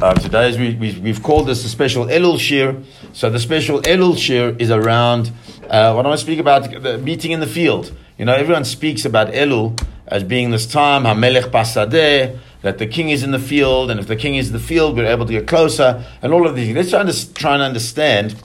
Uh, 0.00 0.14
today, 0.14 0.56
we, 0.56 0.92
we, 1.00 1.08
have 1.08 1.24
called 1.24 1.48
this 1.48 1.64
a 1.64 1.68
special 1.68 2.06
Elul 2.06 2.36
shiur. 2.36 2.84
So 3.12 3.30
the 3.30 3.40
special 3.40 3.82
Elul 3.82 4.14
shiur 4.14 4.60
is 4.60 4.70
around 4.70 5.32
uh, 5.64 5.92
what 5.92 6.06
I 6.06 6.08
want 6.10 6.20
to 6.20 6.24
speak 6.24 6.38
about 6.38 6.70
the 6.70 6.98
meeting 6.98 7.32
in 7.32 7.40
the 7.40 7.48
field. 7.48 7.92
You 8.16 8.24
know, 8.24 8.32
everyone 8.32 8.64
speaks 8.64 9.04
about 9.04 9.32
Elul 9.32 9.84
as 10.06 10.22
being 10.22 10.52
this 10.52 10.68
time, 10.68 11.02
HaMelech 11.02 11.50
Basadeh, 11.50 12.38
that 12.62 12.78
the 12.78 12.86
king 12.86 13.10
is 13.10 13.24
in 13.24 13.32
the 13.32 13.40
field, 13.40 13.90
and 13.90 13.98
if 13.98 14.06
the 14.06 14.14
king 14.14 14.36
is 14.36 14.46
in 14.46 14.52
the 14.52 14.60
field, 14.60 14.96
we're 14.96 15.04
able 15.04 15.26
to 15.26 15.32
get 15.32 15.48
closer, 15.48 16.04
and 16.22 16.32
all 16.32 16.46
of 16.46 16.54
these. 16.54 16.72
Let's 16.76 16.90
try, 16.90 17.02
to, 17.02 17.34
try 17.34 17.54
and 17.54 17.62
understand 17.64 18.36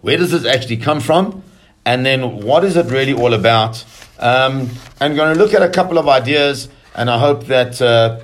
where 0.00 0.16
does 0.16 0.30
this 0.30 0.46
actually 0.46 0.78
come 0.78 1.00
from, 1.00 1.44
and 1.84 2.06
then 2.06 2.40
what 2.40 2.64
is 2.64 2.78
it 2.78 2.86
really 2.86 3.12
all 3.12 3.34
about. 3.34 3.84
Um, 4.18 4.70
I'm 5.02 5.14
going 5.14 5.36
to 5.36 5.38
look 5.38 5.52
at 5.52 5.62
a 5.62 5.68
couple 5.68 5.98
of 5.98 6.08
ideas, 6.08 6.70
and 6.94 7.10
I 7.10 7.18
hope 7.18 7.44
that 7.48 7.82
uh, 7.82 8.20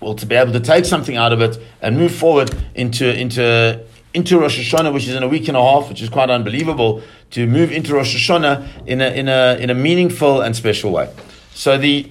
well, 0.00 0.14
to 0.14 0.26
be 0.26 0.34
able 0.34 0.52
to 0.52 0.60
take 0.60 0.84
something 0.84 1.16
out 1.16 1.32
of 1.32 1.40
it 1.40 1.58
and 1.82 1.96
move 1.96 2.14
forward 2.14 2.54
into 2.74 3.12
into 3.18 3.84
into 4.14 4.38
Rosh 4.38 4.58
Hashanah, 4.58 4.92
which 4.92 5.06
is 5.06 5.14
in 5.14 5.22
a 5.22 5.28
week 5.28 5.48
and 5.48 5.56
a 5.56 5.62
half, 5.62 5.88
which 5.88 6.02
is 6.02 6.08
quite 6.08 6.30
unbelievable, 6.30 7.02
to 7.30 7.46
move 7.46 7.70
into 7.72 7.94
Rosh 7.94 8.16
Hashanah 8.16 8.86
in 8.86 9.00
a 9.00 9.08
in 9.10 9.28
a 9.28 9.56
in 9.60 9.70
a 9.70 9.74
meaningful 9.74 10.40
and 10.40 10.56
special 10.56 10.92
way. 10.92 11.12
So 11.52 11.76
the 11.76 12.10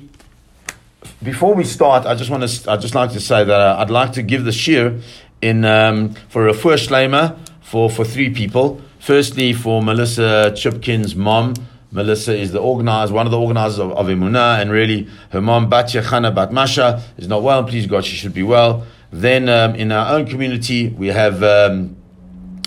before 1.24 1.56
we 1.56 1.64
start, 1.64 2.06
I 2.06 2.16
just 2.16 2.30
want 2.30 2.48
to 2.48 2.72
I 2.72 2.78
just 2.78 2.96
like 2.96 3.12
to 3.14 3.20
say 3.20 3.44
that 3.44 3.60
uh, 3.60 3.78
I'd 3.80 3.90
like 3.90 4.14
to 4.14 4.22
give 4.22 4.44
the 4.44 4.52
shir 4.52 5.00
in 5.42 5.66
um, 5.66 6.14
for 6.30 6.48
a 6.48 6.54
first 6.54 6.92
lamer 6.92 7.38
for 7.62 7.90
for 7.90 8.06
three 8.06 8.30
people. 8.30 8.82
Firstly, 9.00 9.54
for 9.54 9.82
Melissa 9.82 10.52
Chipkin's 10.56 11.16
mom 11.16 11.54
Melissa 11.92 12.36
is 12.36 12.52
the 12.52 12.60
organizer, 12.60 13.14
one 13.14 13.26
of 13.26 13.32
the 13.32 13.40
organizers 13.40 13.80
of, 13.80 13.92
of 13.92 14.10
and 14.10 14.72
really 14.72 15.08
her 15.32 15.42
mom, 15.42 15.70
Batya 15.70 16.04
Chana 16.04 16.34
Bat 16.34 16.52
Masha, 16.52 17.02
is 17.18 17.28
not 17.28 17.44
well. 17.44 17.64
Please 17.64 17.88
God, 17.88 18.04
she 18.04 18.16
should 18.16 18.34
be 18.34 18.44
well. 18.44 18.86
Then 19.12 19.48
um, 19.48 19.76
in 19.76 19.92
our 19.92 20.14
own 20.14 20.26
community, 20.26 20.90
we 20.90 21.08
have 21.08 21.42
um, 21.44 21.96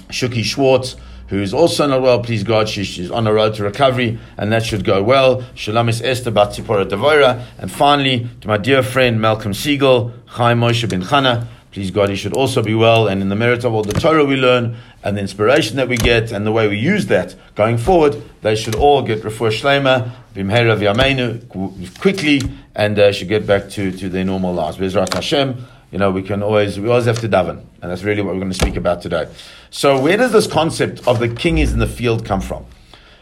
Shuki 0.08 0.42
Schwartz, 0.42 0.96
who's 1.28 1.52
also 1.52 1.86
not 1.86 2.00
well. 2.00 2.22
Please 2.22 2.42
God, 2.42 2.68
she, 2.68 2.82
she's 2.82 3.10
on 3.10 3.24
the 3.24 3.32
road 3.32 3.54
to 3.56 3.62
recovery, 3.62 4.18
and 4.38 4.50
that 4.52 4.64
should 4.64 4.84
go 4.84 5.02
well. 5.02 5.42
Shalamis 5.54 6.02
Esther 6.02 6.30
Bat 6.30 6.50
Tzipora 6.50 6.88
Devora. 6.88 7.44
And 7.58 7.70
finally, 7.70 8.26
to 8.40 8.48
my 8.48 8.56
dear 8.56 8.82
friend 8.82 9.20
Malcolm 9.20 9.52
Siegel, 9.52 10.12
Chaim 10.26 10.60
Moshe 10.60 10.88
Ben 10.88 11.02
Chana, 11.02 11.46
Please 11.70 11.92
God, 11.92 12.08
he 12.08 12.16
should 12.16 12.32
also 12.32 12.64
be 12.64 12.74
well, 12.74 13.06
and 13.06 13.22
in 13.22 13.28
the 13.28 13.36
merit 13.36 13.62
of 13.62 13.72
all 13.72 13.84
the 13.84 13.92
Torah 13.92 14.24
we 14.24 14.34
learn, 14.34 14.76
and 15.02 15.16
the 15.16 15.20
inspiration 15.20 15.76
that 15.76 15.88
we 15.88 15.96
get, 15.96 16.30
and 16.32 16.46
the 16.46 16.52
way 16.52 16.68
we 16.68 16.78
use 16.78 17.06
that 17.06 17.34
going 17.54 17.78
forward, 17.78 18.22
they 18.42 18.54
should 18.54 18.74
all 18.74 19.02
get 19.02 19.22
refuah 19.22 19.50
shlema, 19.50 20.12
bimhera 20.34 20.76
v'yameinu, 20.76 21.98
quickly, 22.00 22.42
and 22.74 22.98
uh, 22.98 23.10
should 23.12 23.28
get 23.28 23.46
back 23.46 23.70
to, 23.70 23.90
to 23.92 24.08
their 24.08 24.24
normal 24.24 24.52
lives. 24.52 24.76
Bezrat 24.76 25.14
Hashem, 25.14 25.66
you 25.90 25.98
know, 25.98 26.10
we 26.10 26.22
can 26.22 26.42
always, 26.42 26.78
we 26.78 26.88
always 26.88 27.06
have 27.06 27.18
to 27.20 27.28
daven, 27.28 27.64
and 27.82 27.90
that's 27.90 28.02
really 28.02 28.22
what 28.22 28.34
we're 28.34 28.40
going 28.40 28.52
to 28.52 28.58
speak 28.58 28.76
about 28.76 29.02
today. 29.02 29.26
So 29.70 30.00
where 30.00 30.16
does 30.16 30.32
this 30.32 30.46
concept 30.46 31.06
of 31.08 31.18
the 31.18 31.28
king 31.28 31.58
is 31.58 31.72
in 31.72 31.78
the 31.78 31.86
field 31.86 32.24
come 32.24 32.40
from? 32.40 32.66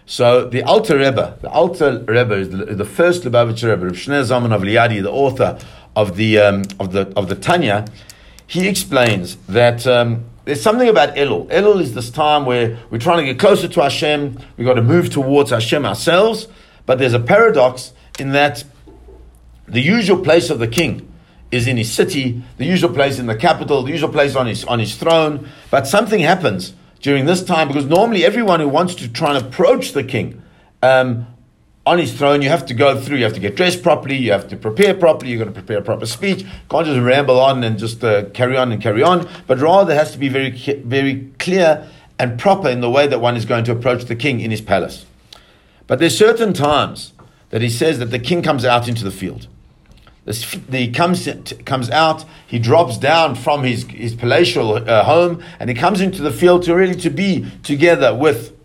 So 0.05 0.49
the 0.49 0.63
Alter 0.63 0.99
Rebbe, 0.99 1.39
the 1.43 1.51
Alter 1.51 2.05
Rebbe 2.09 2.35
is 2.35 2.51
the, 2.51 2.65
the 2.65 2.85
first 2.85 3.25
Lubavitcher 3.25 3.71
Rebbe, 3.71 3.85
Rav 3.87 3.95
Shneur 3.95 4.25
Zalman 4.25 4.55
of 4.55 4.63
Liadi, 4.63 5.03
the 5.03 5.13
author 5.13 5.59
of 5.95 6.17
the, 6.17 6.39
um, 6.39 6.63
of 6.81 6.93
the, 6.93 7.13
of 7.15 7.29
the 7.29 7.35
Tanya, 7.35 7.87
he 8.47 8.67
explains 8.67 9.37
that 9.49 9.87
um, 9.87 10.25
there's 10.49 10.63
something 10.63 10.89
about 10.89 11.15
Elul. 11.15 11.47
Elul 11.51 11.83
is 11.83 11.93
this 11.93 12.09
time 12.09 12.47
where 12.47 12.79
we're 12.89 12.97
trying 12.97 13.19
to 13.19 13.25
get 13.25 13.39
closer 13.39 13.69
to 13.69 13.83
Hashem. 13.83 14.39
We've 14.57 14.67
got 14.67 14.75
to 14.75 14.83
move 14.83 15.11
towards 15.11 15.51
Hashem 15.51 15.85
ourselves. 15.85 16.49
But 16.87 16.99
there's 16.99 17.13
a 17.13 17.21
paradox 17.21 17.93
in 18.19 18.33
that 18.33 18.65
the 19.67 19.83
usual 19.83 20.25
place 20.25 20.49
of 20.49 20.59
the 20.59 20.67
king 20.67 21.07
is 21.51 21.67
in 21.67 21.77
his 21.77 21.93
city, 21.93 22.43
the 22.57 22.65
usual 22.65 22.89
place 22.95 23.19
in 23.19 23.27
the 23.27 23.37
capital, 23.37 23.83
the 23.83 23.91
usual 23.91 24.09
place 24.09 24.35
on 24.37 24.47
his, 24.47 24.65
on 24.65 24.79
his 24.79 24.97
throne. 24.97 25.47
But 25.71 25.87
something 25.87 26.21
happens 26.21 26.73
during 27.03 27.27
this 27.27 27.45
time 27.45 27.69
because 27.69 27.85
normally 27.85 28.25
everyone 28.25 28.61
who 28.61 28.71
wants 28.71 28.95
to 28.95 29.09
try 29.13 29.37
and 29.37 29.47
approach 29.47 29.93
the 29.93 30.03
king 30.03 30.43
um, 30.83 31.27
on 31.89 31.99
his 31.99 32.13
throne, 32.13 32.43
you 32.43 32.51
have 32.51 32.67
to 32.67 32.75
go 32.75 33.01
through, 33.01 33.17
you 33.17 33.25
have 33.25 33.33
to 33.33 33.41
get 33.41 33.57
dressed 33.57 33.83
properly, 33.83 34.15
you 34.15 34.31
have 34.31 34.47
to 34.47 34.59
prepare 34.59 34.93
properly, 34.93 35.31
you've 35.31 35.39
got 35.39 35.47
to 35.47 35.51
prepare 35.51 35.79
a 35.79 35.83
proper 35.83 36.05
speech. 36.05 36.45
Can't 36.71 36.85
just 36.85 37.01
ramble 37.01 37.41
on 37.41 37.65
and 37.65 37.79
just 37.79 38.05
uh, 38.05 38.27
carry 38.35 38.59
on 38.59 38.73
and 38.73 38.83
carry 38.83 39.03
on, 39.03 39.27
but 39.47 39.59
rather 39.59 39.95
has 39.95 40.13
to 40.13 40.19
be 40.19 40.29
very, 40.29 40.51
very 40.83 41.33
clear 41.39 41.89
and 42.19 42.39
proper 42.39 42.69
in 42.69 42.83
the 42.83 42.91
way 42.91 43.07
that 43.07 43.21
one 43.21 43.37
is 43.37 43.47
going 43.47 43.65
to 43.65 43.73
approach 43.73 44.05
the 44.05 44.15
king 44.15 44.41
in 44.41 44.51
his 44.51 44.61
palace. 44.61 45.07
But 45.87 45.99
there's 45.99 46.17
certain 46.17 46.53
times 46.53 47.15
that 47.49 47.63
he 47.63 47.71
says 47.71 47.99
that 48.01 48.11
the 48.11 48.19
king 48.19 48.43
comes 48.43 48.67
out 48.67 48.87
into 48.87 49.03
the 49.03 49.11
field. 49.11 49.49
He 50.71 50.91
comes, 50.91 51.27
comes 51.65 51.89
out, 51.89 52.27
he 52.47 52.59
drops 52.59 52.99
down 52.99 53.35
from 53.35 53.65
his, 53.65 53.85
his 53.85 54.15
palatial 54.15 54.75
uh, 54.75 55.05
home, 55.05 55.43
and 55.59 55.71
he 55.71 55.75
comes 55.75 56.03
into 56.03 56.21
the 56.21 56.33
field 56.33 56.65
to 56.65 56.75
really 56.75 56.97
to 56.97 57.09
be 57.09 57.51
together 57.63 58.15
with 58.15 58.58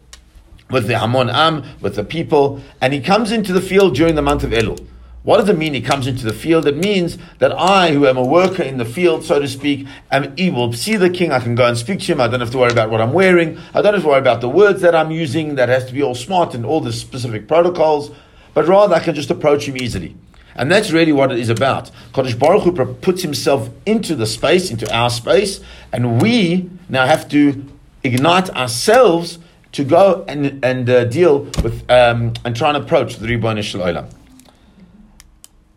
with 0.74 0.88
the 0.88 0.98
Hamon 0.98 1.30
Am, 1.30 1.64
with 1.80 1.96
the 1.96 2.04
people, 2.04 2.60
and 2.82 2.92
he 2.92 3.00
comes 3.00 3.32
into 3.32 3.54
the 3.54 3.62
field 3.62 3.96
during 3.96 4.16
the 4.16 4.22
month 4.22 4.44
of 4.44 4.52
Elul. 4.52 4.86
What 5.24 5.38
does 5.38 5.48
it 5.48 5.58
mean 5.58 5.74
he 5.74 5.80
comes 5.82 6.06
into 6.06 6.26
the 6.26 6.34
field? 6.34 6.68
It 6.68 6.76
means 6.76 7.18
that 7.40 7.54
I, 7.54 7.92
who 7.92 8.06
am 8.06 8.18
a 8.18 8.26
worker 8.26 8.62
in 8.62 8.78
the 8.78 8.84
field, 8.84 9.24
so 9.24 9.40
to 9.40 9.48
speak, 9.48 9.88
am 10.12 10.34
able. 10.38 10.74
See 10.74 10.98
the 10.98 11.10
king, 11.10 11.32
I 11.32 11.40
can 11.40 11.56
go 11.56 11.66
and 11.66 11.78
speak 11.78 12.02
to 12.02 12.06
him. 12.12 12.20
I 12.20 12.28
don't 12.28 12.42
have 12.42 12.52
to 12.52 12.58
worry 12.58 12.74
about 12.74 12.90
what 12.90 13.00
I'm 13.00 13.14
wearing. 13.14 13.58
I 13.74 13.82
don't 13.82 13.94
have 13.94 14.04
to 14.04 14.10
worry 14.10 14.20
about 14.20 14.42
the 14.42 14.50
words 14.50 14.82
that 14.82 14.94
I'm 14.94 15.12
using 15.12 15.56
that 15.56 15.70
has 15.70 15.86
to 15.86 15.94
be 15.94 16.04
all 16.04 16.16
smart 16.16 16.54
and 16.54 16.66
all 16.66 16.82
the 16.82 16.92
specific 16.92 17.48
protocols, 17.48 18.12
but 18.54 18.68
rather 18.68 18.96
I 18.96 19.00
can 19.00 19.16
just 19.16 19.32
approach 19.32 19.66
him 19.66 19.78
easily. 19.78 20.18
And 20.56 20.70
that's 20.70 20.92
really 20.92 21.14
what 21.14 21.32
it 21.32 21.40
is 21.40 21.50
about. 21.50 21.90
Kodesh 22.12 22.38
Baruch 22.38 22.64
Hu 22.64 22.94
puts 22.96 23.22
himself 23.22 23.70
into 23.86 24.16
the 24.16 24.26
space, 24.26 24.72
into 24.72 24.94
our 24.94 25.10
space, 25.10 25.62
and 25.94 26.22
we 26.22 26.70
now 26.90 27.06
have 27.06 27.30
to 27.30 27.66
ignite 28.04 28.50
ourselves 28.50 29.40
to 29.74 29.84
go 29.84 30.24
and, 30.28 30.64
and 30.64 30.90
uh, 30.90 31.06
deal 31.06 31.40
with 31.62 31.90
um, 31.92 32.34
and 32.46 32.56
try 32.56 32.70
and 32.70 32.78
approach 32.78 33.18
the 33.18 33.28
Ribbon 33.28 33.58
Olam. 33.58 34.10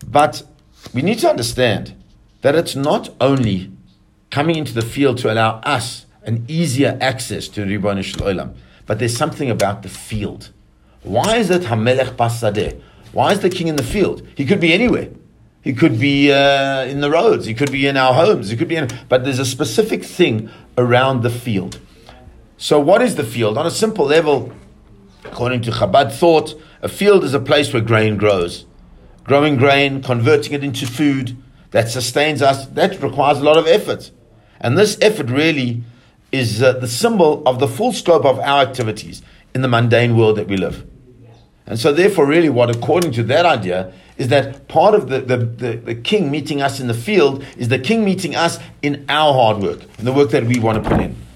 But 0.07 0.43
we 0.93 1.01
need 1.01 1.19
to 1.19 1.29
understand 1.29 1.93
that 2.41 2.55
it's 2.55 2.75
not 2.75 3.09
only 3.19 3.71
coming 4.29 4.55
into 4.55 4.73
the 4.73 4.81
field 4.81 5.17
to 5.19 5.31
allow 5.31 5.59
us 5.61 6.05
an 6.23 6.45
easier 6.47 6.97
access 7.01 7.47
to 7.49 7.65
Ribbon 7.65 7.97
Olam, 7.97 8.55
but 8.85 8.99
there's 8.99 9.17
something 9.17 9.49
about 9.49 9.83
the 9.83 9.89
field. 9.89 10.51
Why 11.03 11.37
is 11.37 11.49
it 11.49 11.63
Hamelech 11.63 12.15
Basadeh? 12.15 12.79
Why 13.11 13.31
is 13.31 13.39
the 13.39 13.49
king 13.49 13.67
in 13.67 13.77
the 13.77 13.83
field? 13.83 14.25
He 14.35 14.45
could 14.45 14.59
be 14.59 14.73
anywhere. 14.73 15.09
He 15.61 15.73
could 15.73 15.99
be 15.99 16.31
uh, 16.31 16.85
in 16.85 17.01
the 17.01 17.09
roads. 17.09 17.45
He 17.45 17.53
could 17.53 17.71
be 17.71 17.87
in 17.87 17.97
our 17.97 18.13
homes. 18.13 18.49
He 18.49 18.55
could 18.55 18.67
be 18.67 18.75
in, 18.75 18.89
but 19.09 19.23
there's 19.23 19.39
a 19.39 19.45
specific 19.45 20.03
thing 20.03 20.49
around 20.77 21.23
the 21.23 21.29
field. 21.29 21.79
So, 22.59 22.79
what 22.79 23.03
is 23.03 23.15
the 23.15 23.23
field? 23.23 23.55
On 23.55 23.67
a 23.67 23.71
simple 23.71 24.05
level, 24.05 24.51
according 25.23 25.61
to 25.63 25.71
Chabad 25.71 26.11
thought, 26.11 26.59
a 26.81 26.89
field 26.89 27.23
is 27.23 27.35
a 27.35 27.39
place 27.39 27.71
where 27.71 27.83
grain 27.83 28.17
grows. 28.17 28.65
Growing 29.23 29.57
grain, 29.57 30.01
converting 30.01 30.53
it 30.53 30.63
into 30.63 30.87
food 30.87 31.37
that 31.69 31.87
sustains 31.87 32.41
us, 32.41 32.65
that 32.69 32.99
requires 33.01 33.37
a 33.37 33.43
lot 33.43 33.57
of 33.57 33.67
effort. 33.67 34.09
And 34.59 34.75
this 34.75 34.97
effort 35.01 35.29
really 35.29 35.83
is 36.31 36.63
uh, 36.63 36.73
the 36.73 36.87
symbol 36.87 37.43
of 37.45 37.59
the 37.59 37.67
full 37.67 37.93
scope 37.93 38.25
of 38.25 38.39
our 38.39 38.61
activities 38.61 39.21
in 39.53 39.61
the 39.61 39.67
mundane 39.67 40.17
world 40.17 40.37
that 40.37 40.47
we 40.47 40.57
live. 40.57 40.83
And 41.67 41.77
so, 41.77 41.93
therefore, 41.93 42.25
really, 42.25 42.49
what, 42.49 42.75
according 42.75 43.11
to 43.13 43.23
that 43.23 43.45
idea, 43.45 43.93
is 44.17 44.29
that 44.29 44.67
part 44.67 44.95
of 44.95 45.09
the, 45.09 45.19
the, 45.19 45.37
the, 45.37 45.77
the, 45.77 45.95
king 45.95 46.31
meeting 46.31 46.63
us 46.63 46.79
in 46.79 46.87
the 46.87 46.95
field 46.95 47.45
is 47.55 47.67
the 47.67 47.77
king 47.77 48.03
meeting 48.03 48.35
us 48.35 48.57
in 48.81 49.05
our 49.09 49.31
hard 49.31 49.61
work, 49.61 49.81
in 49.99 50.05
the 50.05 50.13
work 50.13 50.31
that 50.31 50.45
we 50.45 50.57
want 50.57 50.83
to 50.83 50.89
put 50.89 50.99
in. 50.99 51.26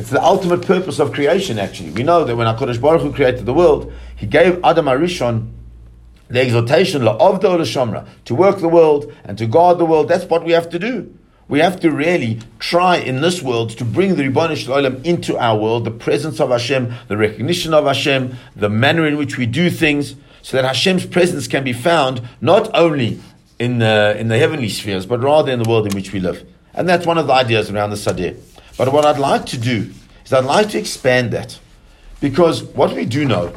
It's 0.00 0.08
the 0.08 0.22
ultimate 0.22 0.62
purpose 0.62 0.98
of 0.98 1.12
creation, 1.12 1.58
actually. 1.58 1.90
We 1.90 2.04
know 2.04 2.24
that 2.24 2.34
when 2.34 2.46
HaKadosh 2.46 2.80
Baruch 2.80 3.02
Hu 3.02 3.12
created 3.12 3.44
the 3.44 3.52
world, 3.52 3.92
he 4.16 4.24
gave 4.24 4.58
Adam 4.64 4.86
HaRishon 4.86 5.50
the 6.28 6.40
exhortation, 6.40 7.02
La'avdo 7.02 7.60
Shomra, 7.60 8.08
to 8.24 8.34
work 8.34 8.60
the 8.60 8.68
world 8.68 9.14
and 9.24 9.36
to 9.36 9.44
guard 9.44 9.76
the 9.76 9.84
world. 9.84 10.08
That's 10.08 10.24
what 10.24 10.42
we 10.42 10.52
have 10.52 10.70
to 10.70 10.78
do. 10.78 11.14
We 11.48 11.58
have 11.58 11.80
to 11.80 11.90
really 11.90 12.38
try 12.58 12.96
in 12.96 13.20
this 13.20 13.42
world 13.42 13.76
to 13.76 13.84
bring 13.84 14.16
the 14.16 14.22
Ribbon 14.22 14.56
Shalom 14.56 15.04
into 15.04 15.36
our 15.36 15.58
world, 15.58 15.84
the 15.84 15.90
presence 15.90 16.40
of 16.40 16.48
Hashem, 16.48 16.94
the 17.08 17.18
recognition 17.18 17.74
of 17.74 17.84
Hashem, 17.84 18.38
the 18.56 18.70
manner 18.70 19.06
in 19.06 19.18
which 19.18 19.36
we 19.36 19.44
do 19.44 19.68
things, 19.68 20.14
so 20.40 20.56
that 20.56 20.64
Hashem's 20.64 21.04
presence 21.04 21.46
can 21.46 21.62
be 21.62 21.74
found 21.74 22.22
not 22.40 22.74
only 22.74 23.20
in 23.58 23.80
the, 23.80 24.16
in 24.18 24.28
the 24.28 24.38
heavenly 24.38 24.70
spheres, 24.70 25.04
but 25.04 25.20
rather 25.20 25.52
in 25.52 25.62
the 25.62 25.68
world 25.68 25.86
in 25.86 25.94
which 25.94 26.10
we 26.14 26.20
live. 26.20 26.48
And 26.72 26.88
that's 26.88 27.04
one 27.04 27.18
of 27.18 27.26
the 27.26 27.34
ideas 27.34 27.70
around 27.70 27.90
the 27.90 27.96
Sadeh. 27.96 28.40
But 28.76 28.92
what 28.92 29.04
I'd 29.04 29.18
like 29.18 29.46
to 29.46 29.58
do 29.58 29.92
is 30.24 30.32
I'd 30.32 30.44
like 30.44 30.70
to 30.70 30.78
expand 30.78 31.32
that. 31.32 31.58
Because 32.20 32.62
what 32.62 32.94
we 32.94 33.04
do 33.04 33.24
know 33.24 33.54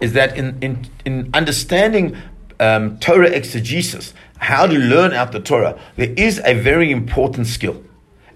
is 0.00 0.12
that 0.12 0.36
in, 0.36 0.58
in, 0.60 0.86
in 1.04 1.30
understanding 1.32 2.16
um, 2.60 2.98
Torah 2.98 3.30
exegesis, 3.30 4.14
how 4.38 4.66
to 4.66 4.74
learn 4.74 5.12
out 5.12 5.32
the 5.32 5.40
Torah, 5.40 5.78
there 5.96 6.12
is 6.16 6.40
a 6.44 6.54
very 6.54 6.90
important 6.90 7.46
skill. 7.46 7.82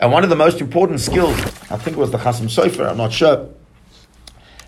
And 0.01 0.13
one 0.13 0.25
of 0.25 0.31
the 0.31 0.37
most 0.37 0.61
important 0.61 1.01
skills, 1.01 1.39
I 1.71 1.77
think 1.77 1.97
it 1.97 2.01
was 2.01 2.11
the 2.11 2.19
Chasam 2.19 2.49
Sofer, 2.49 2.89
I'm 2.89 2.97
not 2.97 3.13
sure, 3.13 3.49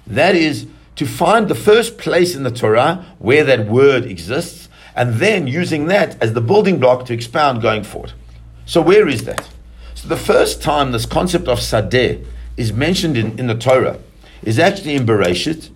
that 0.07 0.35
is 0.35 0.67
to 0.97 1.07
find 1.07 1.49
the 1.49 1.55
first 1.55 1.99
place 1.99 2.35
in 2.35 2.43
the 2.43 2.51
Torah 2.51 3.07
where 3.19 3.45
that 3.45 3.67
word 3.69 4.05
exists, 4.05 4.69
and 4.97 5.15
then 5.15 5.47
using 5.47 5.87
that 5.87 6.21
as 6.21 6.33
the 6.33 6.41
building 6.41 6.81
block 6.81 7.07
to 7.07 7.15
expound 7.15 7.63
going 7.63 7.85
forward. 7.85 8.13
So 8.67 8.81
where 8.81 9.07
is 9.07 9.25
that? 9.25 9.49
So 9.99 10.07
the 10.07 10.17
first 10.17 10.63
time 10.63 10.93
this 10.93 11.07
concept 11.07 11.49
of 11.49 11.59
sadeh 11.59 12.25
is 12.57 12.73
mentioned 12.73 13.17
in, 13.17 13.37
in 13.37 13.49
the 13.49 13.57
Torah 13.57 13.99
is 14.45 14.57
actually 14.61 14.95
in 14.95 15.05
Bereshit, 15.05 15.71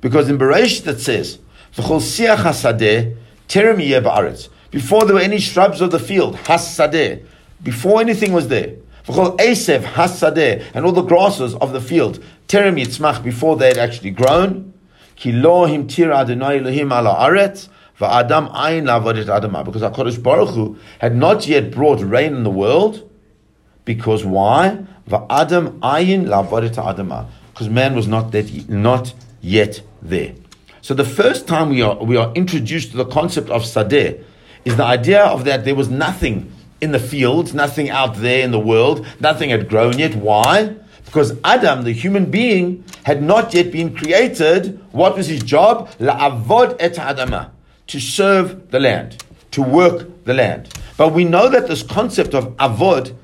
because 0.00 0.30
in 0.30 0.38
Bereshit 0.38 0.86
it 0.86 1.00
says, 1.00 1.38
"V'chol 1.76 2.00
siach 2.00 2.36
hasadeh 2.36 3.14
terem 3.46 3.76
ba'aretz." 3.76 4.48
Before 4.70 5.04
there 5.04 5.16
were 5.16 5.20
any 5.20 5.38
shrubs 5.38 5.82
of 5.82 5.90
the 5.90 5.98
field, 5.98 6.36
hasadeh, 6.36 7.22
before 7.62 8.00
anything 8.00 8.32
was 8.32 8.48
there, 8.48 8.76
v'chol 9.06 9.36
esev 9.36 9.82
hasadeh, 9.82 10.64
and 10.72 10.86
all 10.86 10.92
the 10.92 11.02
grasses 11.02 11.54
of 11.56 11.74
the 11.74 11.80
field, 11.82 12.24
terem 12.48 12.82
yitzmach, 12.82 13.22
before 13.22 13.56
they 13.56 13.68
had 13.68 13.76
actually 13.76 14.12
grown, 14.12 14.72
ki 15.14 15.32
lo 15.32 15.66
himtir 15.66 16.10
Adonai 16.10 16.60
Elohim 16.60 16.90
ala 16.90 17.16
aretz, 17.16 17.68
va'adam 18.00 18.50
ayin 18.54 18.84
lavodet 18.84 19.26
adama, 19.26 19.62
because 19.62 19.82
HaKadosh 19.82 20.22
Baruch 20.22 20.54
Hu 20.54 20.78
had 21.00 21.14
not 21.14 21.46
yet 21.46 21.70
brought 21.70 22.00
rain 22.00 22.34
in 22.34 22.44
the 22.44 22.50
world, 22.50 23.04
because 23.88 24.22
why? 24.22 24.84
Va'adam 25.08 25.78
ayin 25.80 26.26
adama, 26.26 27.26
because 27.50 27.70
man 27.70 27.96
was 27.96 28.06
not 28.06 28.32
that, 28.32 28.68
not 28.68 29.14
yet 29.40 29.80
there. 30.02 30.34
So 30.82 30.92
the 30.92 31.06
first 31.06 31.48
time 31.48 31.70
we 31.70 31.80
are, 31.80 31.96
we 31.96 32.18
are 32.18 32.30
introduced 32.34 32.90
to 32.90 32.98
the 32.98 33.06
concept 33.06 33.48
of 33.48 33.62
sadeh 33.62 34.22
is 34.66 34.76
the 34.76 34.84
idea 34.84 35.24
of 35.24 35.46
that 35.46 35.64
there 35.64 35.74
was 35.74 35.88
nothing 35.88 36.52
in 36.82 36.92
the 36.92 36.98
fields, 36.98 37.54
nothing 37.54 37.88
out 37.88 38.16
there 38.16 38.44
in 38.44 38.50
the 38.50 38.60
world, 38.60 39.06
nothing 39.20 39.48
had 39.48 39.70
grown 39.70 39.98
yet. 39.98 40.14
Why? 40.14 40.76
Because 41.06 41.34
Adam, 41.42 41.84
the 41.84 41.92
human 41.92 42.30
being, 42.30 42.84
had 43.04 43.22
not 43.22 43.54
yet 43.54 43.72
been 43.72 43.96
created. 43.96 44.78
What 44.92 45.16
was 45.16 45.28
his 45.28 45.42
job? 45.42 45.88
La'avod 45.98 46.76
et 46.78 46.96
adama, 46.96 47.52
to 47.86 47.98
serve 47.98 48.70
the 48.70 48.80
land, 48.80 49.24
to 49.52 49.62
work 49.62 50.24
the 50.24 50.34
land. 50.34 50.68
But 50.98 51.14
we 51.14 51.24
know 51.24 51.48
that 51.48 51.68
this 51.68 51.82
concept 51.82 52.34
of 52.34 52.54
avod 52.58 53.14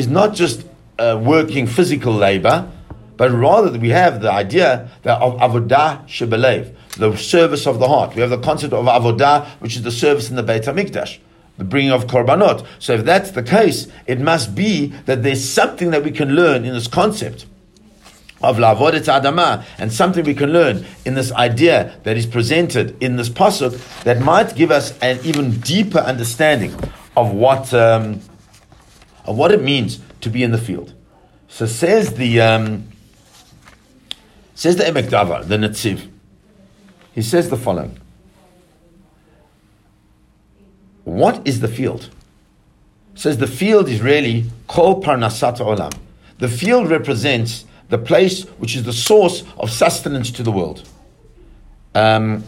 is 0.00 0.08
not 0.08 0.34
just 0.34 0.66
uh, 0.98 1.20
working 1.22 1.66
physical 1.66 2.12
labor, 2.12 2.68
but 3.16 3.30
rather 3.30 3.78
we 3.78 3.90
have 3.90 4.22
the 4.22 4.32
idea 4.32 4.90
that 5.02 5.20
of 5.20 5.38
avodah 5.38 6.06
shebelev, 6.08 6.74
the 6.96 7.14
service 7.16 7.66
of 7.66 7.78
the 7.78 7.86
heart. 7.86 8.14
We 8.14 8.22
have 8.22 8.30
the 8.30 8.38
concept 8.38 8.72
of 8.72 8.86
avodah, 8.86 9.46
which 9.60 9.76
is 9.76 9.82
the 9.82 9.92
service 9.92 10.30
in 10.30 10.36
the 10.36 10.42
Beit 10.42 10.64
Hamikdash, 10.64 11.18
the 11.58 11.64
bringing 11.64 11.92
of 11.92 12.06
korbanot. 12.06 12.66
So 12.78 12.94
if 12.94 13.04
that's 13.04 13.32
the 13.32 13.42
case, 13.42 13.88
it 14.06 14.20
must 14.20 14.54
be 14.54 14.86
that 15.04 15.22
there's 15.22 15.46
something 15.46 15.90
that 15.90 16.02
we 16.02 16.10
can 16.10 16.34
learn 16.34 16.64
in 16.64 16.72
this 16.72 16.88
concept 16.88 17.46
of 18.42 18.56
lavodet 18.56 19.04
adama, 19.04 19.64
and 19.76 19.92
something 19.92 20.24
we 20.24 20.34
can 20.34 20.50
learn 20.50 20.86
in 21.04 21.12
this 21.14 21.30
idea 21.32 21.94
that 22.04 22.16
is 22.16 22.24
presented 22.24 22.96
in 23.02 23.16
this 23.16 23.28
pasuk 23.28 23.72
that 24.04 24.20
might 24.22 24.54
give 24.56 24.70
us 24.70 24.98
an 25.00 25.20
even 25.24 25.60
deeper 25.60 25.98
understanding 25.98 26.74
of 27.18 27.32
what 27.32 27.74
um, 27.74 28.18
of 29.24 29.36
what 29.36 29.52
it 29.52 29.62
means 29.62 30.00
to 30.20 30.30
be 30.30 30.42
in 30.42 30.52
the 30.52 30.58
field. 30.58 30.94
So 31.48 31.66
says 31.66 32.14
the 32.14 32.40
um, 32.40 32.88
says 34.54 34.76
the 34.76 34.84
Emek 34.84 35.08
Davar, 35.08 35.46
the 35.46 35.56
Netziv. 35.56 36.08
He 37.12 37.22
says 37.22 37.50
the 37.50 37.56
following. 37.56 37.98
What 41.04 41.46
is 41.46 41.60
the 41.60 41.68
field? 41.68 42.10
says 43.20 43.36
the 43.36 43.46
field 43.46 43.86
is 43.88 44.00
really 44.00 44.46
Kol 44.66 45.02
Parnasat 45.02 45.58
Olam. 45.58 45.92
The 46.38 46.48
field 46.48 46.88
represents 46.88 47.66
the 47.90 47.98
place 47.98 48.44
which 48.58 48.74
is 48.74 48.84
the 48.84 48.94
source 48.94 49.44
of 49.58 49.70
sustenance 49.70 50.30
to 50.30 50.42
the 50.42 50.50
world. 50.50 50.88
Um, 51.94 52.44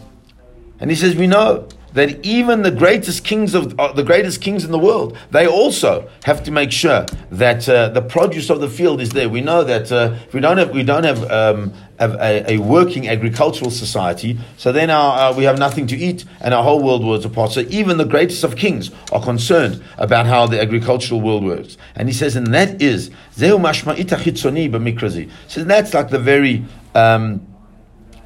and 0.79 0.89
he 0.89 0.95
says, 0.95 1.15
we 1.15 1.27
know 1.27 1.67
that 1.93 2.23
even 2.25 2.63
the 2.63 2.71
greatest 2.71 3.23
kings 3.23 3.53
of 3.53 3.79
uh, 3.79 3.93
the 3.93 4.03
greatest 4.03 4.41
kings 4.41 4.65
in 4.65 4.71
the 4.71 4.79
world, 4.79 5.17
they 5.31 5.47
also 5.47 6.09
have 6.23 6.43
to 6.43 6.51
make 6.51 6.71
sure 6.71 7.05
that 7.31 7.67
uh, 7.69 7.89
the 7.89 8.01
produce 8.01 8.49
of 8.49 8.59
the 8.61 8.69
field 8.69 8.99
is 8.99 9.11
there. 9.11 9.29
We 9.29 9.41
know 9.41 9.63
that 9.63 9.91
uh, 9.91 10.15
if 10.27 10.33
we 10.33 10.41
don't 10.41 10.57
have 10.57 10.71
we 10.71 10.83
don't 10.83 11.03
have, 11.03 11.29
um, 11.31 11.73
have 11.99 12.15
a, 12.15 12.53
a, 12.53 12.57
working 12.57 13.07
agricultural 13.07 13.69
society, 13.69 14.37
so 14.57 14.71
then 14.71 14.89
our, 14.89 15.31
uh, 15.31 15.35
we 15.35 15.43
have 15.43 15.59
nothing 15.59 15.87
to 15.87 15.95
eat, 15.95 16.25
and 16.41 16.53
our 16.53 16.63
whole 16.63 16.83
world 16.83 17.03
was 17.03 17.25
apart. 17.25 17.51
So 17.51 17.61
even 17.69 17.97
the 17.97 18.05
greatest 18.05 18.43
of 18.43 18.55
kings 18.55 18.91
are 19.11 19.21
concerned 19.21 19.81
about 19.97 20.25
how 20.25 20.47
the 20.47 20.59
agricultural 20.59 21.21
world 21.21 21.43
works. 21.43 21.77
And 21.95 22.09
he 22.09 22.13
says, 22.13 22.35
and 22.35 22.53
that 22.53 22.81
is 22.81 23.11
zeu 23.35 23.57
mashma'ita 23.57 24.17
chitzoni 24.17 24.69
b'mikrazi. 24.71 25.29
So 25.47 25.63
that's 25.63 25.93
like 25.93 26.09
the 26.09 26.19
very 26.19 26.65
um, 26.95 27.45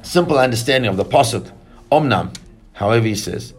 simple 0.02 0.38
understanding 0.38 0.88
of 0.88 0.96
the 0.96 1.04
pasuk. 1.04 1.52
Omnam, 1.90 2.34
however 2.74 3.06
he 3.06 3.14
says 3.14 3.54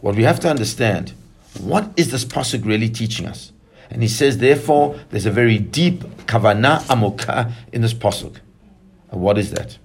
what 0.00 0.14
we 0.14 0.22
have 0.24 0.40
to 0.40 0.48
understand, 0.48 1.12
what 1.60 1.90
is 1.96 2.10
this 2.10 2.24
pasuk 2.24 2.64
really 2.64 2.88
teaching 2.88 3.26
us? 3.26 3.52
And 3.90 4.02
he 4.02 4.08
says, 4.08 4.38
therefore, 4.38 4.98
there's 5.10 5.26
a 5.26 5.30
very 5.30 5.58
deep 5.58 6.00
kavana 6.26 6.80
amoka 6.82 7.52
in 7.72 7.82
this 7.82 7.94
pasuk. 7.94 8.36
And 9.10 9.20
what 9.20 9.38
is 9.38 9.50
that? 9.52 9.78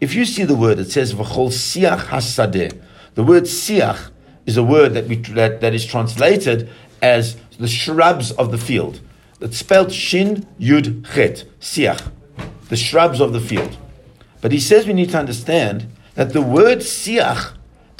If 0.00 0.14
you 0.14 0.24
see 0.24 0.44
the 0.44 0.54
word, 0.54 0.78
it 0.78 0.90
says 0.90 1.14
v'chol 1.14 1.48
siach 1.48 2.06
hasadeh. 2.06 2.80
The 3.14 3.22
word 3.22 3.44
siach 3.44 4.10
is 4.46 4.56
a 4.56 4.62
word 4.62 4.94
that, 4.94 5.06
we, 5.06 5.16
that, 5.16 5.60
that 5.60 5.74
is 5.74 5.84
translated 5.84 6.68
as 7.00 7.36
the 7.58 7.68
shrubs 7.68 8.32
of 8.32 8.50
the 8.50 8.58
field. 8.58 9.00
It's 9.40 9.58
spelled 9.58 9.92
shin 9.92 10.46
yud 10.58 11.12
chet, 11.12 11.44
siach, 11.60 12.10
the 12.68 12.76
shrubs 12.76 13.20
of 13.20 13.32
the 13.32 13.40
field. 13.40 13.76
But 14.40 14.52
he 14.52 14.60
says 14.60 14.86
we 14.86 14.92
need 14.92 15.10
to 15.10 15.18
understand 15.18 15.86
that 16.14 16.32
the 16.32 16.42
word 16.42 16.78
siach 16.78 17.52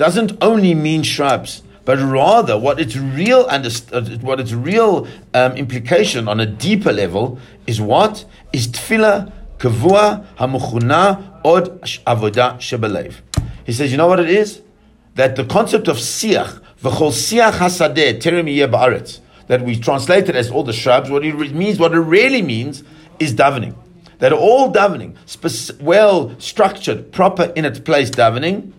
doesn't 0.03 0.33
only 0.43 0.75
mean 0.75 1.05
shrubs, 1.05 1.63
but 1.85 1.97
rather 2.01 2.59
what 2.59 2.81
its 2.81 2.97
real 2.97 3.45
underst- 3.47 3.93
uh, 3.93 4.03
what 4.19 4.41
its 4.41 4.53
real 4.53 5.07
um, 5.33 5.53
implication 5.53 6.27
on 6.27 6.41
a 6.41 6.47
deeper 6.67 6.93
level 6.93 7.39
is 7.69 7.81
what 7.81 8.25
is 8.53 8.67
tefillah 8.67 9.33
kavua 9.59 10.27
hamuchuna 10.39 11.41
od 11.45 11.81
avodah 11.83 12.59
shebelev. 12.59 13.15
He 13.65 13.73
says, 13.73 13.93
you 13.93 13.97
know 13.97 14.09
what 14.09 14.19
it 14.19 14.29
is? 14.29 14.61
That 15.15 15.37
the 15.37 15.45
concept 15.45 15.87
of 15.87 15.99
siach 15.99 16.61
v'chol 16.83 17.13
siach 17.13 17.53
hasadeh 17.53 18.21
terem 18.21 18.47
ba'aretz 18.69 19.21
that 19.47 19.63
we 19.63 19.79
translated 19.79 20.35
as 20.35 20.51
all 20.51 20.65
the 20.65 20.73
shrubs. 20.73 21.11
What 21.11 21.25
it 21.25 21.55
means, 21.55 21.79
what 21.79 21.93
it 21.93 22.01
really 22.01 22.43
means, 22.43 22.83
is 23.21 23.35
davening. 23.35 23.77
That 24.19 24.33
all 24.33 24.73
davening, 24.73 25.15
well 25.81 26.35
structured, 26.41 27.13
proper 27.13 27.53
in 27.55 27.65
its 27.65 27.79
place 27.79 28.11
davening, 28.11 28.73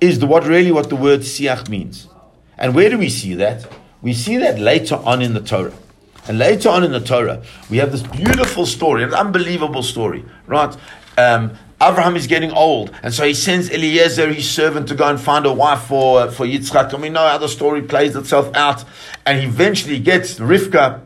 is 0.00 0.18
the, 0.18 0.26
what 0.26 0.46
really 0.46 0.72
what 0.72 0.88
the 0.88 0.96
word 0.96 1.20
siach 1.20 1.68
means. 1.68 2.08
And 2.56 2.74
where 2.74 2.90
do 2.90 2.98
we 2.98 3.08
see 3.08 3.34
that? 3.34 3.66
We 4.02 4.12
see 4.12 4.36
that 4.38 4.58
later 4.58 4.96
on 4.96 5.22
in 5.22 5.34
the 5.34 5.40
Torah. 5.40 5.72
And 6.26 6.38
later 6.38 6.68
on 6.68 6.84
in 6.84 6.92
the 6.92 7.00
Torah, 7.00 7.42
we 7.70 7.78
have 7.78 7.90
this 7.90 8.02
beautiful 8.02 8.66
story, 8.66 9.02
an 9.02 9.14
unbelievable 9.14 9.82
story, 9.82 10.24
right? 10.46 10.76
Um, 11.16 11.52
Abraham 11.80 12.16
is 12.16 12.26
getting 12.26 12.50
old, 12.50 12.92
and 13.02 13.14
so 13.14 13.24
he 13.24 13.34
sends 13.34 13.70
Eliezer, 13.70 14.32
his 14.32 14.50
servant, 14.50 14.88
to 14.88 14.96
go 14.96 15.06
and 15.06 15.18
find 15.18 15.46
a 15.46 15.52
wife 15.52 15.82
for, 15.82 16.28
for 16.30 16.44
Yitzchak. 16.44 16.92
And 16.92 17.00
we 17.00 17.08
know 17.08 17.26
how 17.26 17.38
the 17.38 17.48
story 17.48 17.82
plays 17.82 18.16
itself 18.16 18.54
out. 18.54 18.84
And 19.24 19.38
he 19.38 19.46
eventually 19.46 20.00
gets 20.00 20.40
Rivka, 20.40 21.00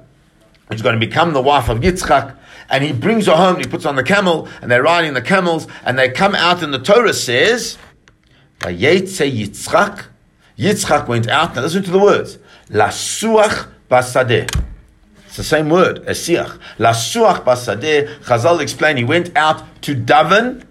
who's 0.69 0.81
going 0.81 0.99
to 0.99 1.07
become 1.07 1.35
the 1.35 1.43
wife 1.43 1.69
of 1.69 1.81
Yitzchak. 1.81 2.37
And 2.71 2.83
he 2.83 2.93
brings 2.93 3.27
her 3.27 3.37
home, 3.37 3.59
he 3.59 3.65
puts 3.65 3.85
on 3.85 3.97
the 3.97 4.03
camel, 4.03 4.49
and 4.63 4.71
they're 4.71 4.83
riding 4.83 5.13
the 5.13 5.21
camels, 5.21 5.67
and 5.85 5.99
they 5.99 6.09
come 6.09 6.35
out, 6.35 6.63
and 6.63 6.73
the 6.73 6.79
Torah 6.79 7.13
says, 7.13 7.77
Vayetze 8.63 9.31
Yitzchak. 9.31 10.05
Yitzchak 10.59 11.09
went 11.09 11.29
out. 11.29 11.55
Now 11.55 11.63
listen 11.63 11.83
to 11.83 11.91
the 11.91 11.99
words. 11.99 12.39
Lasuach 12.71 13.69
basadeh. 13.91 14.49
It's 15.27 15.37
the 15.37 15.45
same 15.45 15.69
word, 15.71 16.05
esiach. 16.07 16.59
Lasuach 16.79 17.45
basadeh. 17.45 18.19
Chazal 18.21 18.61
explain 18.61 18.97
he 18.97 19.05
went 19.05 19.37
out 19.37 19.83
to 19.83 19.95
daven 19.95 20.65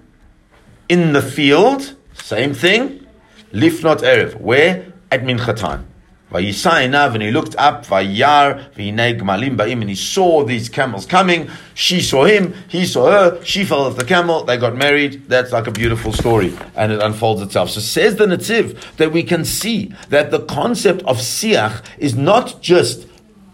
in 0.88 1.14
the 1.14 1.22
field. 1.22 1.96
Same 2.14 2.54
thing. 2.54 3.06
Lifnot 3.52 4.02
erev. 4.02 4.40
Where? 4.40 4.86
At 5.12 5.24
mincha 5.24 5.56
time. 5.56 5.91
And 6.34 7.22
he 7.22 7.32
looked 7.32 7.56
up, 7.58 7.86
Vayar, 7.86 8.74
V'hinei 8.74 9.20
Gmalim 9.20 9.58
Ba'im, 9.58 9.82
and 9.82 9.90
he 9.90 9.96
saw 9.96 10.44
these 10.44 10.70
camels 10.70 11.06
coming. 11.06 11.50
She 11.74 12.02
saw 12.02 12.24
him, 12.26 12.54
he 12.70 12.86
saw 12.86 13.12
her, 13.12 13.44
she 13.44 13.66
fell 13.66 13.82
off 13.82 13.98
the 13.98 14.06
camel, 14.06 14.44
they 14.44 14.58
got 14.58 14.76
married. 14.76 15.28
That's 15.28 15.52
like 15.52 15.68
a 15.68 15.72
beautiful 15.72 16.14
story, 16.14 16.58
and 16.76 16.92
it 16.92 17.02
unfolds 17.02 17.42
itself. 17.42 17.72
So 17.72 17.82
says 17.82 18.16
the 18.16 18.26
Netziv 18.26 18.96
that 18.96 19.12
we 19.12 19.24
can 19.24 19.44
see 19.44 19.94
that 20.10 20.32
the 20.32 20.40
concept 20.40 21.02
of 21.04 21.18
Siach 21.18 21.84
is 21.98 22.16
not 22.16 22.62
just 22.62 23.08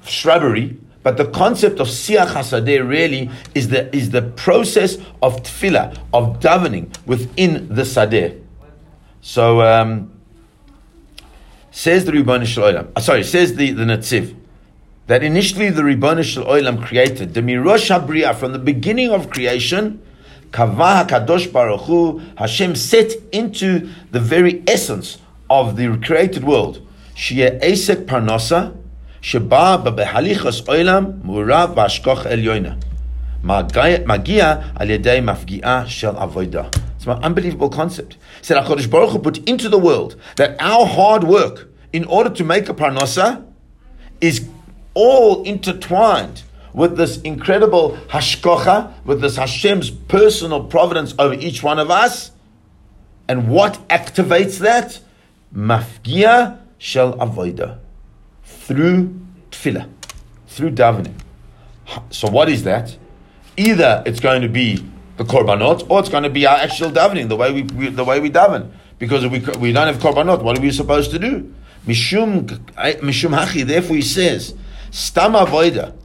shrubbery, 0.05 0.77
but 1.01 1.17
the 1.17 1.25
concept 1.25 1.79
of 1.79 1.87
Siach 1.87 2.27
Hasadeh 2.27 2.87
really 2.87 3.31
is 3.55 3.69
the, 3.69 3.95
is 3.95 4.09
the 4.11 4.21
process 4.21 4.97
of 5.21 5.41
tefillah, 5.41 5.97
of 6.13 6.39
davening 6.39 6.93
within 7.05 7.73
the 7.73 7.83
Sadeh. 7.83 8.39
So, 9.21 9.61
um, 9.61 10.11
Says 11.76 12.04
the 12.04 12.12
Ribbon 12.12 12.42
Olam. 12.42 12.88
Uh, 12.94 13.00
sorry, 13.00 13.24
says 13.24 13.54
the, 13.56 13.70
the 13.70 13.84
Netziv. 13.84 14.34
That 15.06 15.22
initially 15.22 15.70
the 15.70 15.84
Ribbon 15.84 16.18
Olam 16.18 16.84
created, 16.84 17.34
the 17.34 17.40
Mirosh 17.40 17.90
HaBriah, 17.90 18.34
from 18.34 18.52
the 18.52 18.58
beginning 18.58 19.10
of 19.10 19.30
creation, 19.30 20.02
Kavah 20.50 21.06
HaKadosh 21.06 21.52
Baruch 21.52 21.82
Hu, 21.82 22.20
Hashem 22.36 22.76
set 22.76 23.12
into 23.32 23.88
the 24.10 24.20
very 24.20 24.62
essence 24.66 25.18
of 25.48 25.76
the 25.76 25.96
created 25.98 26.44
world. 26.44 26.86
Shia 27.14 27.60
Esek 27.62 28.06
Parnasa, 28.06 28.74
שבא 29.22 29.76
בהליכוס 29.76 30.68
עולם 30.68 31.04
מעורב 31.24 31.72
בהשכוח 31.74 32.26
עליונה. 32.26 32.74
מגיע 34.06 34.54
על 34.74 34.90
ידי 34.90 35.18
מפגיעה 35.22 35.82
של 35.86 36.08
עבודה. 36.16 36.62
it's 36.97 37.05
an 37.05 37.23
unbelievable 37.23 37.69
concept. 37.69 38.17
He 38.39 38.43
said 38.43 38.57
HaKadosh 38.57 38.89
Baruch 38.89 39.11
Hu 39.11 39.19
put 39.19 39.37
into 39.49 39.69
the 39.69 39.77
world 39.79 40.19
that 40.35 40.59
our 40.59 40.85
hard 40.85 41.23
work 41.23 41.69
in 41.93 42.03
order 42.05 42.29
to 42.31 42.43
make 42.43 42.67
a 42.67 42.73
parnasa 42.73 43.45
is 44.19 44.47
all 44.93 45.43
intertwined 45.43 46.43
with 46.73 46.97
this 46.97 47.21
incredible 47.21 47.97
hashkocha, 48.09 48.93
with 49.05 49.21
this 49.21 49.37
Hashem's 49.37 49.89
personal 49.89 50.63
providence 50.63 51.13
over 51.17 51.35
each 51.35 51.63
one 51.63 51.79
of 51.79 51.89
us. 51.89 52.31
And 53.27 53.47
what 53.47 53.87
activates 53.89 54.59
that? 54.59 54.99
Mafgia 55.55 56.59
shel 56.77 57.13
avoida. 57.17 57.77
Through 58.43 59.19
tefillah, 59.51 59.89
through 60.47 60.71
davening. 60.71 61.13
So 62.09 62.29
what 62.29 62.49
is 62.49 62.63
that? 62.63 62.97
Either 63.55 64.03
it's 64.05 64.19
going 64.19 64.41
to 64.41 64.49
be 64.49 64.83
the 65.17 65.23
korbanot, 65.23 65.89
or 65.89 65.99
it's 65.99 66.09
going 66.09 66.23
to 66.23 66.29
be 66.29 66.45
our 66.45 66.57
actual 66.57 66.91
davening, 66.91 67.27
the 67.27 67.35
way 67.35 67.51
we, 67.51 67.63
we 67.63 67.89
the 67.89 68.03
way 68.03 68.19
we 68.19 68.29
daven. 68.29 68.71
Because 68.99 69.27
we, 69.27 69.39
we 69.59 69.71
don't 69.71 69.87
have 69.87 69.97
korbanot, 69.97 70.41
what 70.41 70.57
are 70.57 70.61
we 70.61 70.71
supposed 70.71 71.11
to 71.11 71.19
do? 71.19 71.53
Mishum, 71.85 72.47
mishum 72.99 73.37
hachi, 73.37 73.65
therefore 73.65 73.95
he 73.95 74.01
says, 74.01 74.55
stam 74.91 75.33
avoida, 75.33 75.95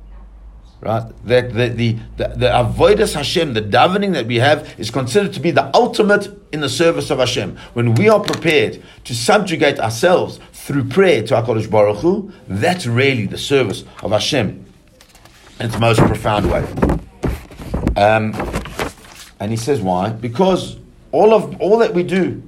right? 0.81 1.05
That 1.25 1.53
the 1.55 1.69
the 1.69 1.99
the, 2.17 2.29
the 2.29 2.47
avodas 2.47 3.15
Hashem, 3.15 3.55
the 3.55 3.63
davening 3.63 4.13
that 4.13 4.27
we 4.27 4.37
have, 4.37 4.79
is 4.79 4.91
considered 4.91 5.33
to 5.35 5.41
be 5.41 5.51
the 5.51 5.75
ultimate 5.75 6.29
in 6.53 6.61
the 6.61 6.69
service 6.69 7.11
of 7.11 7.19
Hashem. 7.19 7.57
When 7.73 7.95
we 7.95 8.09
are 8.09 8.21
prepared 8.21 8.83
to 9.05 9.15
subjugate 9.15 9.79
ourselves 9.81 10.39
through 10.53 10.85
prayer 10.89 11.23
to 11.25 11.35
Hakadosh 11.35 11.71
Baruch 11.71 11.99
Hu, 11.99 12.33
that's 12.47 12.87
really 12.87 13.27
the 13.27 13.39
service 13.39 13.85
of 14.03 14.13
Hashem 14.13 14.67
in 15.59 15.67
its 15.67 15.79
most 15.79 15.99
profound 16.01 16.51
way. 16.51 16.63
Um, 17.97 18.33
and 19.43 19.51
he 19.51 19.57
says 19.57 19.83
why? 19.83 20.11
Because 20.11 20.77
all 21.11 21.35
of 21.35 21.61
all 21.61 21.79
that 21.79 21.95
we 21.95 22.05
do, 22.05 22.41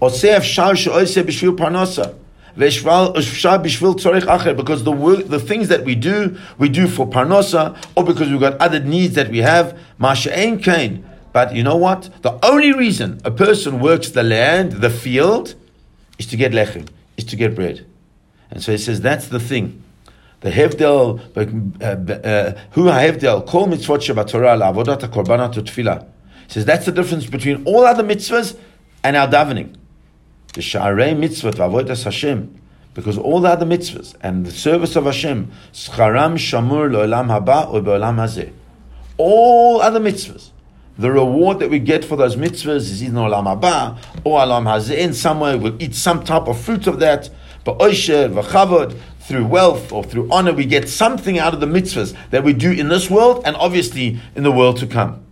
because 0.00 0.20
the 0.20 0.56
work, 4.98 5.28
the 5.28 5.38
things 5.38 5.68
that 5.68 5.84
we 5.84 5.94
do, 5.94 6.36
we 6.58 6.68
do 6.68 6.88
for 6.88 7.06
parnosa, 7.06 7.80
or 7.94 8.02
because 8.02 8.28
we've 8.30 8.40
got 8.40 8.60
other 8.60 8.80
needs 8.80 9.14
that 9.14 9.30
we 9.30 9.38
have. 9.38 9.78
But 11.32 11.54
you 11.54 11.62
know 11.62 11.76
what? 11.76 12.10
The 12.22 12.44
only 12.44 12.72
reason 12.72 13.20
a 13.24 13.30
person 13.30 13.78
works 13.78 14.10
the 14.10 14.24
land, 14.24 14.72
the 14.72 14.90
field, 14.90 15.54
is 16.18 16.26
to 16.26 16.36
get 16.36 16.50
lechem, 16.50 16.88
is 17.16 17.22
to 17.26 17.36
get 17.36 17.54
bread. 17.54 17.86
And 18.50 18.60
so 18.60 18.72
he 18.72 18.78
says 18.78 19.00
that's 19.00 19.28
the 19.28 19.38
thing. 19.38 19.80
The 20.40 20.50
hevdel, 20.50 21.20
uh, 21.36 21.42
uh, 21.84 22.54
who 22.72 22.86
hevdel, 22.86 23.46
kol 23.46 23.68
mitzvot 23.68 24.00
shebatorah 24.00 24.58
la'avodat 24.58 25.08
korbanat 25.12 25.54
tefillah. 25.54 26.04
Says 26.50 26.64
that's 26.64 26.84
the 26.84 26.90
difference 26.90 27.26
between 27.26 27.64
all 27.64 27.84
other 27.84 28.02
mitzvahs 28.02 28.58
and 29.04 29.14
our 29.14 29.28
davening. 29.28 29.76
The 30.52 30.60
Sha'arei 30.60 31.16
mitzvah 31.16 31.52
v'avodas 31.52 32.02
Hashem. 32.02 32.60
Because 32.92 33.16
all 33.16 33.40
the 33.40 33.50
other 33.50 33.64
mitzvahs 33.64 34.16
and 34.20 34.44
the 34.44 34.50
service 34.50 34.96
of 34.96 35.04
Hashem, 35.04 35.52
scharam 35.72 36.34
shamur 36.34 36.90
lo'olam 36.90 37.28
haba 37.28 37.72
or 37.72 37.80
be'olam 37.80 38.16
hazeh. 38.16 38.52
All 39.16 39.80
other 39.80 40.00
mitzvahs, 40.00 40.50
the 40.98 41.12
reward 41.12 41.60
that 41.60 41.70
we 41.70 41.78
get 41.78 42.04
for 42.04 42.16
those 42.16 42.34
mitzvahs 42.34 42.78
is 42.78 43.00
either 43.00 43.14
olam 43.14 43.44
haba 43.44 43.96
or 44.24 44.40
olam 44.40 44.64
hazeh. 44.64 44.98
In 44.98 45.14
some 45.14 45.38
way, 45.38 45.54
we'll 45.54 45.80
eat 45.80 45.94
some 45.94 46.24
type 46.24 46.48
of 46.48 46.60
fruit 46.60 46.88
of 46.88 46.98
that. 46.98 47.30
But 47.62 47.80
oisher 47.80 48.28
v'chavod, 48.28 48.98
through 49.20 49.46
wealth 49.46 49.92
or 49.92 50.02
through 50.02 50.28
honor, 50.32 50.52
we 50.52 50.64
get 50.64 50.88
something 50.88 51.38
out 51.38 51.54
of 51.54 51.60
the 51.60 51.66
mitzvahs 51.66 52.16
that 52.30 52.42
we 52.42 52.54
do 52.54 52.72
in 52.72 52.88
this 52.88 53.08
world 53.08 53.42
and 53.44 53.54
obviously 53.54 54.18
in 54.34 54.42
the 54.42 54.50
world 54.50 54.78
to 54.78 54.88
come. 54.88 55.24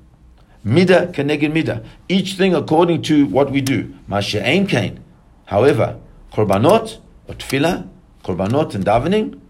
Mida 0.69 1.07
keneged 1.07 1.51
mida. 1.51 1.83
Each 2.11 2.35
thing 2.35 2.55
according 2.55 3.01
to 3.05 3.25
what 3.25 3.51
we 3.51 3.63
do. 3.63 3.95
Masha'ain 4.07 4.69
kain. 4.69 5.03
However, 5.47 5.99
korbanot 6.31 6.99
or 7.27 7.35
korbanot 7.35 8.75
and 8.75 8.85
davening, 8.85 9.41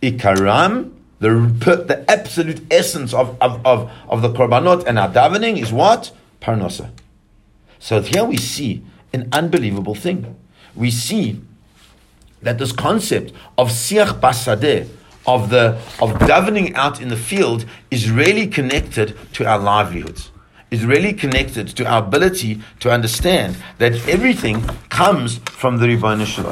ikaram, 0.00 0.92
the, 1.18 1.30
the 1.88 2.04
absolute 2.08 2.64
essence 2.70 3.12
of, 3.12 3.36
of, 3.40 3.60
of, 3.66 3.90
of 4.08 4.22
the 4.22 4.28
korbanot 4.28 4.86
and 4.86 5.00
our 5.00 5.08
davening 5.08 5.60
is 5.60 5.72
what? 5.72 6.12
Parnosa. 6.40 6.92
So 7.80 8.00
here 8.00 8.24
we 8.24 8.36
see 8.36 8.84
an 9.12 9.28
unbelievable 9.32 9.96
thing. 9.96 10.36
We 10.76 10.92
see 10.92 11.40
that 12.40 12.58
this 12.58 12.70
concept 12.70 13.32
of 13.58 13.70
siach 13.70 14.20
basadeh, 14.20 14.88
of 15.26 15.50
the 15.50 15.80
of 16.00 16.12
davening 16.20 16.74
out 16.76 17.00
in 17.00 17.08
the 17.08 17.16
field, 17.16 17.64
is 17.90 18.08
really 18.12 18.46
connected 18.46 19.18
to 19.32 19.44
our 19.44 19.58
livelihoods 19.58 20.30
is 20.72 20.86
really 20.86 21.12
connected 21.12 21.68
to 21.68 21.84
our 21.84 22.02
ability 22.02 22.60
to 22.80 22.90
understand 22.90 23.56
that 23.76 23.92
everything 24.08 24.64
comes 24.88 25.36
from 25.44 25.76
the 25.76 25.86
Ribono 25.86 26.26
Shel 26.26 26.50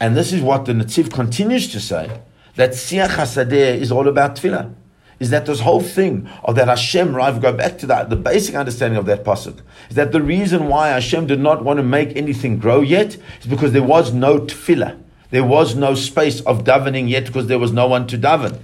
And 0.00 0.16
this 0.16 0.32
is 0.32 0.40
what 0.40 0.64
the 0.64 0.72
Netziv 0.72 1.12
continues 1.12 1.70
to 1.70 1.78
say, 1.78 2.10
that 2.56 2.70
Siach 2.70 3.08
HaSadeh 3.08 3.76
is 3.78 3.92
all 3.92 4.08
about 4.08 4.36
tefillah. 4.36 4.74
Is 5.20 5.30
that 5.30 5.44
this 5.46 5.60
whole 5.60 5.82
thing 5.82 6.28
of 6.42 6.56
that 6.56 6.66
Hashem, 6.66 7.14
right? 7.14 7.38
Go 7.40 7.52
back 7.52 7.78
to 7.78 7.86
that, 7.86 8.08
the 8.08 8.16
basic 8.16 8.54
understanding 8.54 8.98
of 8.98 9.06
that 9.06 9.22
pasuk. 9.22 9.60
Is 9.90 9.96
that 9.96 10.10
the 10.10 10.22
reason 10.22 10.66
why 10.68 10.88
Hashem 10.88 11.26
did 11.26 11.40
not 11.40 11.62
want 11.62 11.76
to 11.76 11.82
make 11.82 12.16
anything 12.16 12.58
grow 12.58 12.80
yet 12.80 13.16
is 13.40 13.46
because 13.46 13.72
there 13.72 13.82
was 13.82 14.12
no 14.12 14.40
tefillah. 14.40 15.00
There 15.30 15.44
was 15.44 15.76
no 15.76 15.94
space 15.94 16.40
of 16.40 16.64
davening 16.64 17.08
yet 17.08 17.26
because 17.26 17.46
there 17.46 17.58
was 17.58 17.70
no 17.72 17.86
one 17.86 18.06
to 18.08 18.18
daven. 18.18 18.60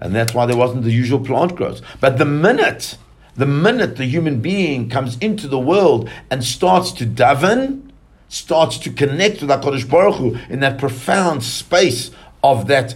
And 0.00 0.14
that's 0.14 0.34
why 0.34 0.46
there 0.46 0.56
wasn't 0.56 0.84
the 0.84 0.92
usual 0.92 1.20
plant 1.20 1.56
growth. 1.56 1.80
But 2.00 2.18
the 2.18 2.24
minute, 2.24 2.98
the 3.34 3.46
minute 3.46 3.96
the 3.96 4.04
human 4.04 4.40
being 4.40 4.88
comes 4.88 5.16
into 5.18 5.48
the 5.48 5.58
world 5.58 6.10
and 6.30 6.44
starts 6.44 6.92
to 6.92 7.06
daven, 7.06 7.90
starts 8.28 8.78
to 8.78 8.90
connect 8.90 9.40
with 9.40 9.50
HaKadosh 9.50 9.88
Baruch 9.88 10.16
Hu 10.16 10.36
in 10.50 10.60
that 10.60 10.78
profound 10.78 11.42
space 11.42 12.10
of 12.42 12.66
that 12.66 12.94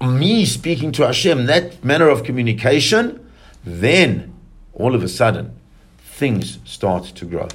me 0.00 0.44
speaking 0.44 0.92
to 0.92 1.06
Hashem, 1.06 1.46
that 1.46 1.84
manner 1.84 2.08
of 2.08 2.24
communication, 2.24 3.24
then 3.64 4.34
all 4.72 4.94
of 4.94 5.02
a 5.02 5.08
sudden 5.08 5.58
things 5.98 6.58
start 6.64 7.04
to 7.04 7.24
grow. 7.24 7.48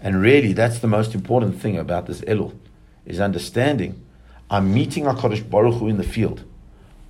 And 0.00 0.20
really, 0.20 0.52
that's 0.52 0.78
the 0.78 0.86
most 0.86 1.14
important 1.14 1.60
thing 1.60 1.76
about 1.76 2.06
this 2.06 2.20
Elul, 2.22 2.54
is 3.04 3.20
understanding 3.20 4.02
I'm 4.50 4.72
meeting 4.72 5.04
HaKadosh 5.04 5.48
Baruch 5.50 5.74
Hu 5.74 5.88
in 5.88 5.96
the 5.96 6.04
field. 6.04 6.44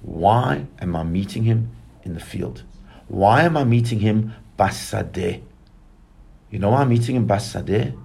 Why 0.06 0.66
am 0.80 0.94
I 0.94 1.02
meeting 1.02 1.42
him 1.42 1.72
in 2.04 2.14
the 2.14 2.20
field? 2.20 2.62
Why 3.08 3.42
am 3.42 3.56
I 3.56 3.64
meeting 3.64 3.98
him 3.98 4.34
basadeh? 4.56 5.42
You 6.48 6.58
know 6.60 6.70
why 6.70 6.82
I'm 6.82 6.90
meeting 6.90 7.16
him 7.16 7.26
basadeh? 7.26 7.98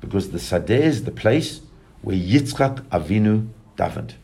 Because 0.00 0.30
the 0.30 0.38
sadeh 0.38 0.80
is 0.80 1.04
the 1.04 1.10
place 1.10 1.60
where 2.00 2.16
Yitzchak 2.16 2.80
Avinu 2.86 3.48
davened. 3.76 4.14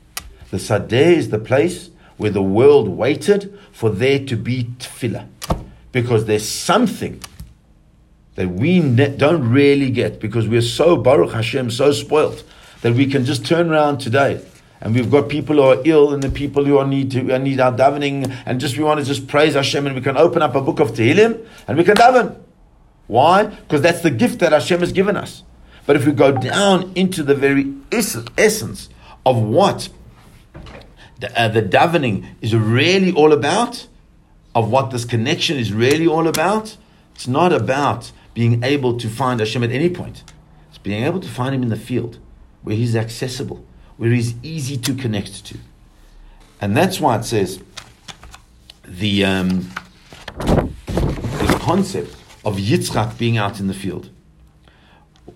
The 0.51 0.57
sadeh 0.57 1.17
is 1.19 1.29
the 1.29 1.39
place 1.39 1.91
where 2.17 2.31
the 2.31 2.43
world 2.43 2.89
waited 2.89 3.59
for 3.73 3.91
there 3.91 4.25
to 4.25 4.35
be 4.35 4.65
tefillah. 4.79 5.29
Because 5.93 6.25
there's 6.25 6.49
something 6.49 7.21
that 8.37 8.49
we 8.49 8.81
ne- 8.81 9.15
don't 9.19 9.51
really 9.51 9.91
get 9.91 10.19
because 10.19 10.49
we're 10.49 10.63
so 10.63 10.97
Baruch 10.97 11.33
Hashem, 11.33 11.71
so 11.71 11.93
spoiled 11.93 12.43
that 12.81 12.95
we 12.95 13.07
can 13.07 13.27
just 13.27 13.45
turn 13.45 13.71
around 13.71 13.99
today 13.99 14.43
and 14.83 14.97
we've 14.97 15.11
got 15.11 15.29
people 15.29 15.57
who 15.57 15.63
are 15.63 15.81
ill 15.85 16.13
and 16.13 16.25
the 16.25 16.29
people 16.29 16.65
who 16.65 16.77
are 16.77 16.87
need 16.87 17.13
to 17.13 17.39
need 17.39 17.61
our 17.61 17.73
davening 17.73 18.37
and 18.45 18.61
just 18.61 18.77
we 18.77 18.83
want 18.83 18.99
to 18.99 19.07
just 19.07 19.29
praise 19.29 19.55
Hashem 19.55 19.87
and 19.87 19.95
we 19.95 20.03
can 20.03 20.17
open 20.17 20.43
up 20.43 20.57
a 20.57 20.61
book 20.61 20.81
of 20.81 20.91
Tehillim 20.91 21.47
and 21.69 21.79
we 21.79 21.85
can 21.85 21.95
daven. 21.95 22.37
Why? 23.07 23.45
Because 23.45 23.81
that's 23.81 24.01
the 24.01 24.11
gift 24.11 24.41
that 24.41 24.51
Hashem 24.51 24.81
has 24.81 24.91
given 24.91 25.17
us. 25.17 25.45
But 25.87 25.95
if 25.95 26.05
we 26.05 26.11
go 26.11 26.33
down 26.33 26.93
into 26.97 27.23
the 27.23 27.37
very 27.37 27.73
essence 27.93 28.89
of 29.25 29.41
what 29.41 29.89
the, 31.21 31.41
uh, 31.41 31.47
the 31.47 31.63
davening 31.63 32.27
is 32.41 32.53
really 32.57 33.13
all 33.13 33.33
about, 33.33 33.87
of 34.53 34.69
what 34.69 34.91
this 34.91 35.05
connection 35.05 35.59
is 35.59 35.73
really 35.73 36.09
all 36.09 36.27
about, 36.27 36.77
it's 37.15 37.29
not 37.29 37.53
about 37.53 38.11
being 38.35 38.65
able 38.65 38.99
to 38.99 39.09
find 39.09 39.39
Hashem 39.39 39.63
at 39.63 39.71
any 39.71 39.91
point. 39.91 40.25
It's 40.71 40.79
being 40.79 41.05
able 41.05 41.21
to 41.21 41.29
find 41.29 41.55
Him 41.55 41.63
in 41.63 41.69
the 41.69 41.77
field 41.77 42.19
where 42.63 42.75
He's 42.75 42.97
accessible 42.97 43.65
where 44.03 44.11
he's 44.11 44.35
easy 44.43 44.77
to 44.77 44.95
connect 44.97 45.45
to. 45.47 45.57
And 46.61 46.77
that's 46.77 46.99
why 46.99 47.19
it 47.19 47.25
says 47.25 47.63
the, 48.85 49.25
um, 49.25 49.71
the 50.39 51.57
concept 51.61 52.17
of 52.45 52.57
Yitzchak 52.57 53.17
being 53.17 53.39
out 53.39 53.61
in 53.61 53.69
the 53.69 53.75
field. 53.75 54.11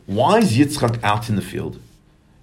Why 0.06 0.38
is 0.38 0.58
Yitzchak 0.58 1.00
out 1.04 1.28
in 1.28 1.36
the 1.36 1.42
field? 1.42 1.80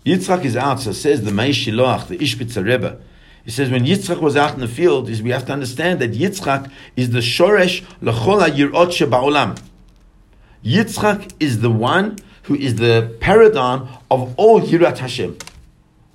Yitzchak 0.05 0.45
is 0.45 0.55
out, 0.55 0.79
so 0.79 0.93
says 0.93 1.25
the 1.25 1.31
Mei 1.33 1.49
Shiloach, 1.49 2.07
the 2.07 2.17
Ishbitzer 2.17 2.65
Rebbe. 2.65 3.01
He 3.43 3.51
says 3.51 3.69
when 3.69 3.83
Yitzchak 3.83 4.21
was 4.21 4.37
out 4.37 4.53
in 4.53 4.61
the 4.61 4.69
field, 4.69 5.09
we 5.09 5.31
have 5.31 5.45
to 5.47 5.51
understand 5.51 5.99
that 5.99 6.13
Yitzchak 6.13 6.71
is 6.95 7.09
the 7.09 7.19
Shoresh 7.19 7.83
L'chol 8.01 8.47
HaYirot 8.47 8.71
Sheba'olam. 8.71 9.61
Yitzchak 10.63 11.33
is 11.41 11.59
the 11.59 11.69
one 11.69 12.17
who 12.43 12.55
is 12.55 12.75
the 12.75 13.13
paradigm 13.19 13.89
of 14.09 14.33
all 14.37 14.61
Yirat 14.61 14.99
Hashem 14.99 15.37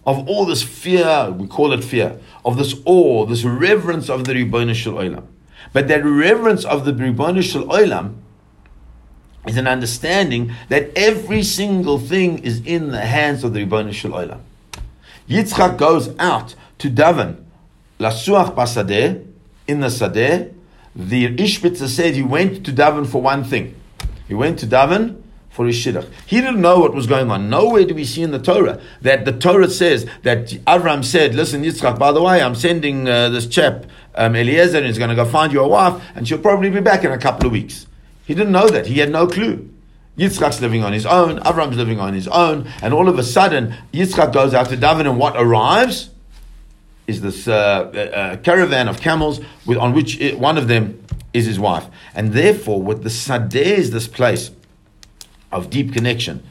of 0.08 0.26
all 0.26 0.46
this 0.46 0.62
fear, 0.62 1.30
we 1.30 1.46
call 1.46 1.70
it 1.74 1.84
fear, 1.84 2.18
of 2.42 2.56
this 2.56 2.74
awe, 2.86 3.26
this 3.26 3.44
reverence 3.44 4.08
of 4.08 4.24
the 4.24 4.32
Ribbon 4.32 4.72
Shel 4.72 4.94
Olam. 4.94 5.26
But 5.74 5.86
that 5.88 6.02
reverence 6.02 6.64
of 6.64 6.86
the 6.86 6.94
Ribbon 6.94 7.42
Shel 7.42 7.66
Olam 7.66 8.14
is 9.46 9.58
an 9.58 9.66
understanding 9.66 10.54
that 10.70 10.90
every 10.96 11.42
single 11.42 11.98
thing 11.98 12.38
is 12.38 12.62
in 12.64 12.88
the 12.88 13.02
hands 13.02 13.44
of 13.44 13.52
the 13.52 13.60
Ribbon 13.64 13.92
Shel 13.92 14.12
Olam. 14.12 14.40
Yitzchak 15.28 15.76
goes 15.76 16.16
out 16.18 16.54
to 16.78 16.88
daven, 16.88 17.44
lasuach 18.00 18.54
basadeh, 18.54 19.26
in 19.66 19.80
the 19.80 19.88
sadeh. 19.88 20.54
The 20.96 21.36
Ishbitzer 21.36 21.86
said 21.86 22.14
he 22.14 22.22
went 22.22 22.64
to 22.64 22.72
daven 22.72 23.06
for 23.06 23.20
one 23.20 23.44
thing. 23.44 23.74
He 24.26 24.32
went 24.32 24.58
to 24.60 24.66
daven 24.66 25.20
for 25.58 25.66
his 25.66 25.74
shidduch. 25.74 26.08
He 26.24 26.40
didn't 26.40 26.60
know 26.60 26.78
what 26.78 26.94
was 26.94 27.08
going 27.08 27.32
on. 27.32 27.50
Nowhere 27.50 27.84
do 27.84 27.92
we 27.92 28.04
see 28.04 28.22
in 28.22 28.30
the 28.30 28.38
Torah 28.38 28.80
that 29.02 29.24
the 29.24 29.32
Torah 29.32 29.68
says 29.68 30.06
that 30.22 30.46
Avram 30.68 31.04
said, 31.04 31.34
"Listen, 31.34 31.64
Yitzchak, 31.64 31.98
by 31.98 32.12
the 32.12 32.22
way, 32.22 32.40
I'm 32.40 32.54
sending 32.54 33.08
uh, 33.08 33.28
this 33.30 33.48
chap 33.48 33.86
um, 34.14 34.36
Eliezer, 34.36 34.78
and 34.78 34.86
he's 34.86 34.98
going 34.98 35.10
to 35.10 35.16
go 35.16 35.24
find 35.24 35.52
you 35.52 35.60
a 35.60 35.66
wife, 35.66 36.00
and 36.14 36.28
she'll 36.28 36.38
probably 36.38 36.70
be 36.70 36.78
back 36.78 37.02
in 37.02 37.10
a 37.10 37.18
couple 37.18 37.44
of 37.46 37.50
weeks." 37.50 37.88
He 38.24 38.36
didn't 38.36 38.52
know 38.52 38.68
that. 38.68 38.86
He 38.86 39.00
had 39.00 39.10
no 39.10 39.26
clue. 39.26 39.68
Yitzchak's 40.16 40.60
living 40.60 40.84
on 40.84 40.92
his 40.92 41.04
own, 41.04 41.40
Avram's 41.40 41.76
living 41.76 41.98
on 41.98 42.14
his 42.14 42.28
own, 42.28 42.70
and 42.80 42.94
all 42.94 43.08
of 43.08 43.18
a 43.18 43.24
sudden, 43.24 43.74
Yitzchak 43.92 44.32
goes 44.32 44.54
out 44.54 44.68
to 44.68 44.76
daven, 44.76 45.10
and 45.10 45.18
what 45.18 45.34
arrives 45.36 46.10
is 47.08 47.20
this 47.20 47.48
uh, 47.48 47.52
uh, 47.52 48.36
caravan 48.36 48.86
of 48.86 49.00
camels 49.00 49.40
with, 49.66 49.78
on 49.78 49.92
which 49.92 50.20
it, 50.20 50.38
one 50.38 50.56
of 50.56 50.68
them 50.68 51.04
is 51.32 51.46
his 51.46 51.58
wife. 51.58 51.86
And 52.14 52.32
therefore, 52.32 52.80
what 52.80 53.02
the 53.02 53.08
Sadeh 53.08 53.56
is 53.56 53.90
this 53.90 54.06
place 54.06 54.52
of 55.52 55.70
deep 55.70 55.92
connection, 55.92 56.42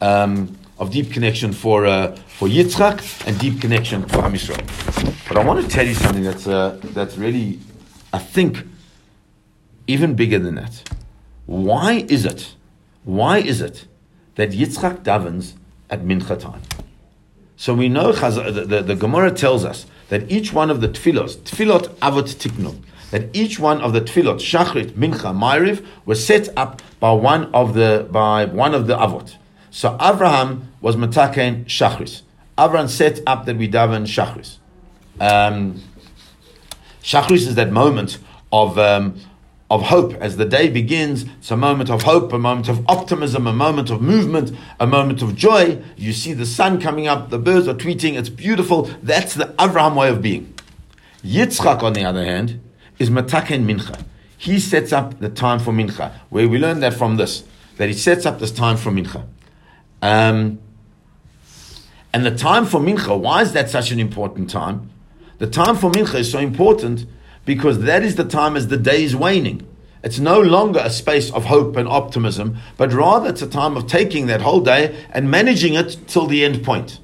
um, 0.00 0.56
of 0.78 0.90
deep 0.90 1.12
connection 1.12 1.52
for, 1.52 1.86
uh, 1.86 2.16
for 2.38 2.48
Yitzchak 2.48 3.26
and 3.26 3.38
deep 3.38 3.60
connection 3.60 4.06
for 4.06 4.24
Am. 4.24 4.32
But 4.32 5.36
I 5.36 5.44
want 5.44 5.64
to 5.64 5.68
tell 5.68 5.86
you 5.86 5.94
something 5.94 6.22
that's, 6.22 6.46
uh, 6.46 6.78
that's 6.82 7.16
really, 7.16 7.58
I 8.12 8.18
think, 8.18 8.66
even 9.86 10.14
bigger 10.14 10.38
than 10.38 10.54
that. 10.54 10.88
Why 11.46 12.04
is 12.08 12.24
it? 12.24 12.54
Why 13.04 13.38
is 13.38 13.60
it 13.60 13.86
that 14.36 14.50
Yitzchak 14.50 15.02
davens 15.02 15.54
at 15.90 16.02
mincha 16.02 16.38
time? 16.38 16.62
So 17.56 17.74
we 17.74 17.88
know 17.88 18.12
the, 18.12 18.64
the, 18.66 18.82
the, 18.82 18.94
Gemara 18.94 19.32
tells 19.32 19.64
us 19.64 19.86
that 20.10 20.30
each 20.30 20.52
one 20.52 20.70
of 20.70 20.80
the 20.80 20.88
tefillot, 20.88 21.38
tefillot 21.38 21.88
avot 21.96 22.34
tiknu, 22.36 22.78
that 23.10 23.34
each 23.34 23.58
one 23.58 23.80
of 23.80 23.92
the 23.92 24.00
tefillot, 24.00 24.36
shachrit, 24.36 24.90
mincha, 24.92 25.34
ma'ariv, 25.34 25.84
was 26.04 26.24
set 26.24 26.48
up 26.56 26.82
by 27.00 27.12
one 27.12 27.52
of 27.54 27.74
the 27.74 28.06
by 28.10 28.44
one 28.44 28.74
of 28.74 28.86
the 28.86 28.96
avot. 28.96 29.36
So 29.70 29.96
Abraham 30.00 30.72
was 30.80 30.96
mataken 30.96 31.64
shachris. 31.66 32.22
Abraham 32.58 32.88
set 32.88 33.20
up 33.26 33.46
that 33.46 33.56
we 33.56 33.68
daven 33.68 34.06
shachris. 34.06 34.58
Um, 35.20 35.82
shachris 37.02 37.46
is 37.46 37.54
that 37.54 37.70
moment 37.70 38.18
of 38.52 38.78
um, 38.78 39.20
of 39.70 39.82
hope 39.82 40.14
as 40.14 40.36
the 40.36 40.44
day 40.44 40.70
begins. 40.70 41.24
It's 41.38 41.50
a 41.50 41.56
moment 41.56 41.90
of 41.90 42.02
hope, 42.02 42.32
a 42.32 42.38
moment 42.38 42.68
of 42.68 42.84
optimism, 42.88 43.46
a 43.46 43.52
moment 43.52 43.90
of 43.90 44.00
movement, 44.00 44.56
a 44.80 44.86
moment 44.86 45.20
of 45.22 45.36
joy. 45.36 45.82
You 45.96 46.12
see 46.12 46.32
the 46.32 46.46
sun 46.46 46.80
coming 46.80 47.06
up, 47.06 47.30
the 47.30 47.38
birds 47.38 47.68
are 47.68 47.74
tweeting, 47.74 48.18
it's 48.18 48.30
beautiful. 48.30 48.90
That's 49.02 49.34
the 49.34 49.46
Avraham 49.58 49.94
way 49.94 50.08
of 50.08 50.22
being. 50.22 50.54
Yitzchak, 51.22 51.82
on 51.82 51.92
the 51.92 52.04
other 52.04 52.24
hand, 52.24 52.60
is 52.98 53.10
Mataken 53.10 53.64
Mincha. 53.64 54.04
He 54.36 54.60
sets 54.60 54.92
up 54.92 55.18
the 55.18 55.28
time 55.28 55.58
for 55.58 55.72
Mincha, 55.72 56.12
where 56.30 56.48
we 56.48 56.58
learn 56.58 56.80
that 56.80 56.94
from 56.94 57.16
this, 57.16 57.44
that 57.76 57.88
he 57.88 57.94
sets 57.94 58.26
up 58.26 58.38
this 58.38 58.52
time 58.52 58.76
for 58.76 58.90
Mincha. 58.90 59.26
Um, 60.00 60.58
and 62.12 62.24
the 62.24 62.34
time 62.34 62.64
for 62.66 62.80
Mincha, 62.80 63.18
why 63.18 63.42
is 63.42 63.52
that 63.52 63.68
such 63.68 63.90
an 63.90 63.98
important 63.98 64.48
time? 64.48 64.90
The 65.38 65.46
time 65.46 65.76
for 65.76 65.90
Mincha 65.90 66.16
is 66.16 66.30
so 66.30 66.38
important 66.38 67.06
because 67.44 67.80
that 67.80 68.02
is 68.02 68.16
the 68.16 68.24
time 68.24 68.56
as 68.56 68.68
the 68.68 68.76
day 68.76 69.02
is 69.02 69.16
waning. 69.16 69.66
It's 70.04 70.18
no 70.18 70.40
longer 70.40 70.80
a 70.82 70.90
space 70.90 71.30
of 71.32 71.46
hope 71.46 71.76
and 71.76 71.88
optimism, 71.88 72.58
but 72.76 72.92
rather 72.92 73.30
it's 73.30 73.42
a 73.42 73.48
time 73.48 73.76
of 73.76 73.86
taking 73.86 74.26
that 74.26 74.42
whole 74.42 74.60
day 74.60 75.04
and 75.10 75.30
managing 75.30 75.74
it 75.74 75.96
till 76.06 76.26
the 76.26 76.44
end 76.44 76.64
point. 76.64 77.00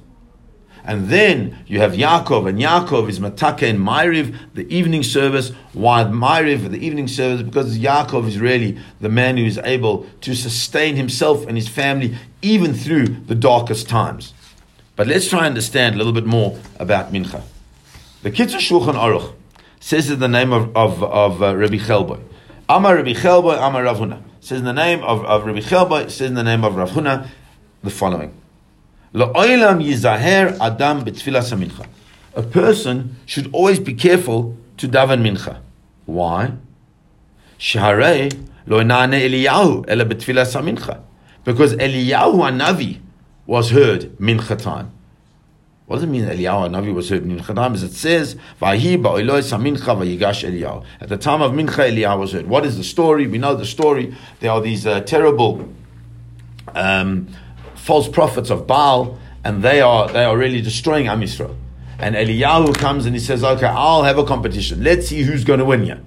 And 0.87 1.09
then 1.09 1.57
you 1.65 1.79
have 1.79 1.93
Yaakov, 1.93 2.47
and 2.47 2.59
Yaakov 2.59 3.09
is 3.09 3.19
Matake 3.19 3.67
and 3.67 3.79
Ma'ariv, 3.79 4.37
the 4.53 4.71
evening 4.73 5.01
service. 5.01 5.51
Why 5.73 6.03
Ma'ariv, 6.03 6.69
the 6.69 6.77
evening 6.77 7.07
service? 7.07 7.41
Because 7.41 7.79
Yaakov 7.79 8.27
is 8.27 8.39
really 8.39 8.77
the 9.01 9.09
man 9.09 9.37
who 9.37 9.45
is 9.45 9.57
able 9.63 10.05
to 10.21 10.35
sustain 10.35 10.95
himself 10.95 11.47
and 11.47 11.57
his 11.57 11.67
family 11.67 12.15
even 12.43 12.75
through 12.75 13.07
the 13.07 13.33
darkest 13.33 13.89
times. 13.89 14.33
But 14.95 15.07
let's 15.07 15.27
try 15.27 15.39
and 15.39 15.47
understand 15.47 15.95
a 15.95 15.97
little 15.97 16.13
bit 16.13 16.27
more 16.27 16.59
about 16.79 17.11
Mincha. 17.11 17.41
The 18.21 18.29
Kitzur 18.29 18.59
Shulchan 18.59 18.93
Aruch 18.93 19.33
says 19.79 20.11
in 20.11 20.19
the 20.19 20.27
name 20.27 20.53
of, 20.53 20.75
of, 20.77 21.03
of 21.03 21.41
uh, 21.41 21.55
Rabbi 21.55 21.77
Chelboy. 21.77 22.21
Amar 22.69 22.95
Rabbi 22.97 23.13
Chelboy, 23.13 23.57
Amar 23.57 23.83
Rav 23.83 23.97
Huna. 23.97 24.21
Says 24.39 24.59
in 24.59 24.65
the 24.65 24.73
name 24.73 25.03
of, 25.03 25.25
of 25.25 25.45
Rabbi 25.47 25.61
Chelboy, 25.61 26.11
says 26.11 26.29
in 26.29 26.35
the 26.35 26.43
name 26.43 26.63
of 26.63 26.75
Rav 26.75 26.91
Huna, 26.91 27.27
the 27.83 27.89
following. 27.89 28.31
Yizaher 29.15 30.57
adam 30.59 31.05
mincha. 31.05 31.87
A 32.35 32.43
person 32.43 33.15
should 33.25 33.53
always 33.53 33.79
be 33.79 33.93
careful 33.93 34.57
to 34.77 34.87
daven 34.87 35.21
mincha. 35.21 35.59
Why? 36.05 36.53
Shaharei 37.57 38.47
lo 38.67 38.79
Eliyahu 38.81 39.85
ela 39.87 40.05
betfilas 40.05 40.61
mincha. 40.61 41.01
Because 41.43 41.75
Eliyahu 41.75 42.59
Navi 42.59 42.99
was 43.45 43.69
heard 43.69 44.17
mincha 44.17 44.57
time. 44.57 44.91
What 45.85 45.97
does 45.97 46.05
it 46.05 46.07
mean 46.07 46.23
Eliyahu 46.23 46.71
Navi 46.71 46.91
was 46.91 47.09
heard 47.09 47.21
in 47.21 47.37
Mincha? 47.37 47.73
As 47.73 47.83
it 47.83 47.93
says, 47.93 48.35
"Vahi 48.59 48.97
ba'iloi 48.97 49.43
samincha 49.43 49.95
vayigash 49.95 50.49
Eliyahu." 50.49 50.83
At 50.99 51.09
the 51.09 51.17
time 51.17 51.43
of 51.43 51.51
Mincha, 51.51 51.91
Eliyahu 51.91 52.21
was 52.21 52.31
heard. 52.31 52.47
What 52.47 52.65
is 52.65 52.77
the 52.77 52.83
story? 52.83 53.27
We 53.27 53.37
know 53.37 53.53
the 53.53 53.67
story. 53.67 54.15
There 54.39 54.49
are 54.49 54.61
these 54.61 54.87
uh, 54.87 55.01
terrible 55.01 55.69
um, 56.73 57.27
false 57.85 58.09
prophets 58.09 58.49
of 58.49 58.65
Baal, 58.65 59.17
and 59.43 59.61
they 59.61 59.79
are 59.79 60.09
they 60.09 60.25
are 60.25 60.35
really 60.35 60.61
destroying 60.61 61.07
Am 61.07 61.21
Yisrael. 61.21 61.55
And 61.99 62.15
Eliyahu 62.15 62.75
comes 62.75 63.05
and 63.05 63.15
he 63.15 63.21
says, 63.21 63.43
"Okay, 63.43 63.67
I'll 63.67 64.03
have 64.03 64.17
a 64.17 64.23
competition. 64.25 64.83
Let's 64.83 65.07
see 65.07 65.21
who's 65.21 65.43
going 65.43 65.59
to 65.59 65.65
win 65.65 65.83
here." 65.83 66.01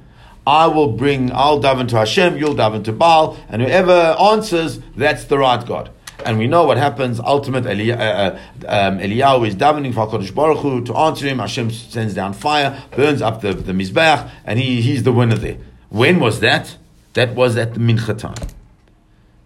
I 0.47 0.67
will 0.67 0.93
bring, 0.93 1.31
I'll 1.31 1.61
daven 1.61 1.89
to 1.89 1.97
Hashem, 1.99 2.39
you'll 2.39 2.55
daven 2.55 2.83
to 2.85 2.93
Baal, 2.93 3.37
and 3.51 3.61
whoever 3.61 4.17
answers, 4.19 4.81
that's 4.97 5.25
the 5.25 5.37
right 5.37 5.65
God. 5.65 5.91
And 6.25 6.39
we 6.39 6.47
know 6.47 6.65
what 6.65 6.79
happens. 6.79 7.21
Ultimate 7.21 7.67
Eli- 7.67 7.95
uh, 7.95 8.39
uh, 8.67 8.67
um, 8.67 8.99
Eliyahu 8.99 9.47
is 9.47 9.55
davening 9.55 9.93
for 9.93 10.07
HaKadosh 10.07 10.35
Baruch 10.35 10.61
Hu 10.61 10.83
to 10.85 10.97
answer 10.97 11.27
him. 11.27 11.39
Hashem 11.39 11.71
sends 11.71 12.15
down 12.15 12.33
fire, 12.33 12.83
burns 12.97 13.21
up 13.21 13.43
the, 13.43 13.53
the 13.53 13.73
Mizbeach, 13.73 14.31
and 14.47 14.59
he, 14.59 14.81
he's 14.81 15.03
the 15.03 15.13
winner 15.13 15.37
there. 15.37 15.59
When 15.91 16.19
was 16.19 16.41
that? 16.41 16.79
That 17.13 17.35
was 17.35 17.59
at 17.59 17.75
the 17.75 17.81
Mincha 17.81 18.17
time. 18.17 18.49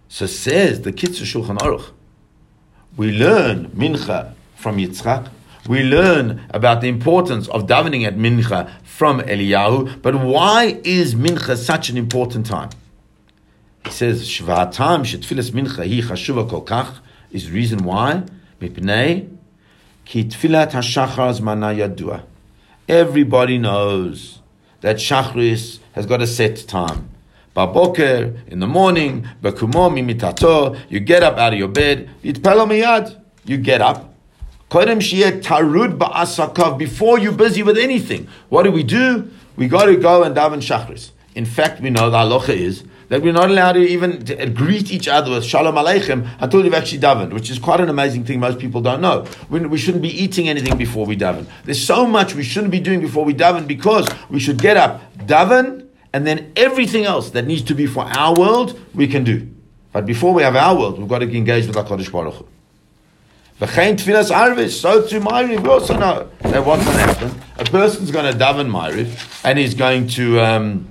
So 0.07 0.25
says 0.25 0.83
the 0.83 0.93
Kitzur 0.93 1.25
Shulchan 1.25 1.57
Aruch. 1.57 1.91
We 2.95 3.11
learn 3.11 3.71
Mincha 3.71 4.33
from 4.55 4.77
Yitzchak. 4.77 5.29
We 5.67 5.81
learn 5.81 6.45
about 6.51 6.81
the 6.81 6.89
importance 6.89 7.47
of 7.47 7.65
davening 7.65 8.05
at 8.05 8.15
Mincha 8.15 8.69
from 8.83 9.21
Eliyahu. 9.21 10.01
But 10.01 10.19
why 10.19 10.79
is 10.83 11.15
Mincha 11.15 11.57
such 11.57 11.89
an 11.89 11.97
important 11.97 12.45
time? 12.45 12.69
He 13.85 13.91
says, 13.91 14.27
Shvatam 14.29 15.01
shetfilas 15.01 15.51
mincha 15.51 15.77
hi 15.77 16.07
chashuva 16.07 16.47
kol 16.47 16.63
kach 16.63 16.99
is 17.31 17.49
reason 17.49 17.83
why. 17.83 18.23
Mipnei 18.61 19.35
ki 20.05 20.25
tfilat 20.25 20.71
hashachar 20.71 21.39
zmana 21.39 21.75
yadua. 21.75 22.23
Everybody 22.87 23.57
knows 23.57 24.39
that 24.81 24.97
Shachris 24.97 25.79
has 25.93 26.05
got 26.05 26.21
a 26.21 26.27
set 26.27 26.67
time. 26.67 27.09
Baboker, 27.55 28.35
in 28.47 28.59
the 28.59 28.67
morning, 28.67 29.27
bakumo 29.41 29.91
mimitato, 29.91 30.79
you 30.89 30.99
get 30.99 31.21
up 31.21 31.37
out 31.37 31.53
of 31.53 31.59
your 31.59 31.67
bed, 31.67 32.09
yitpelo 32.23 32.67
miyad, 32.67 33.19
you 33.45 33.57
get 33.57 33.79
up. 33.79 34.13
Kodem 34.71 34.97
shiyeh 34.97 35.43
tarud 35.43 35.99
ba'asakav, 35.99 36.79
before 36.79 37.19
you're 37.19 37.31
busy 37.31 37.61
with 37.61 37.77
anything. 37.77 38.27
What 38.49 38.63
do 38.63 38.71
we 38.71 38.81
do? 38.81 39.29
We 39.55 39.67
got 39.67 39.85
to 39.85 39.95
go 39.97 40.23
and 40.23 40.35
daven 40.35 40.61
Shachris. 40.61 41.11
In 41.35 41.45
fact, 41.45 41.79
we 41.79 41.91
know 41.91 42.09
the 42.09 42.17
halacha 42.17 42.49
is 42.49 42.83
that 43.09 43.21
we're 43.21 43.33
not 43.33 43.51
allowed 43.51 43.73
to 43.73 43.81
even 43.81 44.25
to 44.25 44.49
greet 44.49 44.91
each 44.91 45.07
other 45.07 45.29
with 45.29 45.45
Shalom 45.45 45.75
Aleichem 45.75 46.27
until 46.39 46.65
you've 46.65 46.73
actually 46.73 46.97
davened, 46.97 47.33
which 47.33 47.51
is 47.51 47.59
quite 47.59 47.79
an 47.79 47.89
amazing 47.89 48.23
thing 48.23 48.39
most 48.39 48.57
people 48.57 48.81
don't 48.81 49.01
know. 49.01 49.27
We, 49.51 49.59
we 49.59 49.77
shouldn't 49.77 50.01
be 50.01 50.09
eating 50.09 50.49
anything 50.49 50.77
before 50.77 51.05
we 51.05 51.15
daven. 51.15 51.45
There's 51.65 51.85
so 51.85 52.07
much 52.07 52.33
we 52.33 52.41
shouldn't 52.41 52.71
be 52.71 52.79
doing 52.79 53.01
before 53.01 53.23
we 53.23 53.35
daven 53.35 53.67
because 53.67 54.07
we 54.31 54.39
should 54.39 54.59
get 54.59 54.77
up, 54.77 55.01
daven, 55.17 55.82
and 56.13 56.25
then 56.25 56.53
everything 56.55 57.05
else 57.05 57.31
that 57.31 57.45
needs 57.45 57.63
to 57.63 57.75
be 57.75 57.87
for 57.87 58.03
our 58.03 58.35
world, 58.35 58.79
we 58.93 59.07
can 59.07 59.23
do. 59.23 59.49
But 59.91 60.05
before 60.05 60.33
we 60.33 60.43
have 60.43 60.55
our 60.55 60.77
world, 60.77 60.99
we've 60.99 61.07
got 61.07 61.19
to 61.19 61.35
engage 61.35 61.67
with 61.67 61.75
HaKadosh 61.75 62.11
Baruch 62.11 62.35
Hu. 62.35 62.47
V'chein 63.59 63.95
tfilas 63.95 64.31
arvis, 64.31 64.71
so 64.71 65.05
to 65.07 65.19
Ma'ariv, 65.19 65.61
we 65.61 65.69
also 65.69 65.97
know 65.97 66.29
that 66.39 66.65
what's 66.65 66.83
going 66.83 66.97
to 66.97 67.03
happen. 67.03 67.41
A 67.57 67.65
person's 67.65 68.11
going 68.11 68.31
to 68.31 68.37
daven 68.37 68.69
Ma'ariv, 68.69 69.41
and 69.43 69.59
he's 69.59 69.73
going 69.73 70.07
to... 70.09 70.39
Um, 70.39 70.87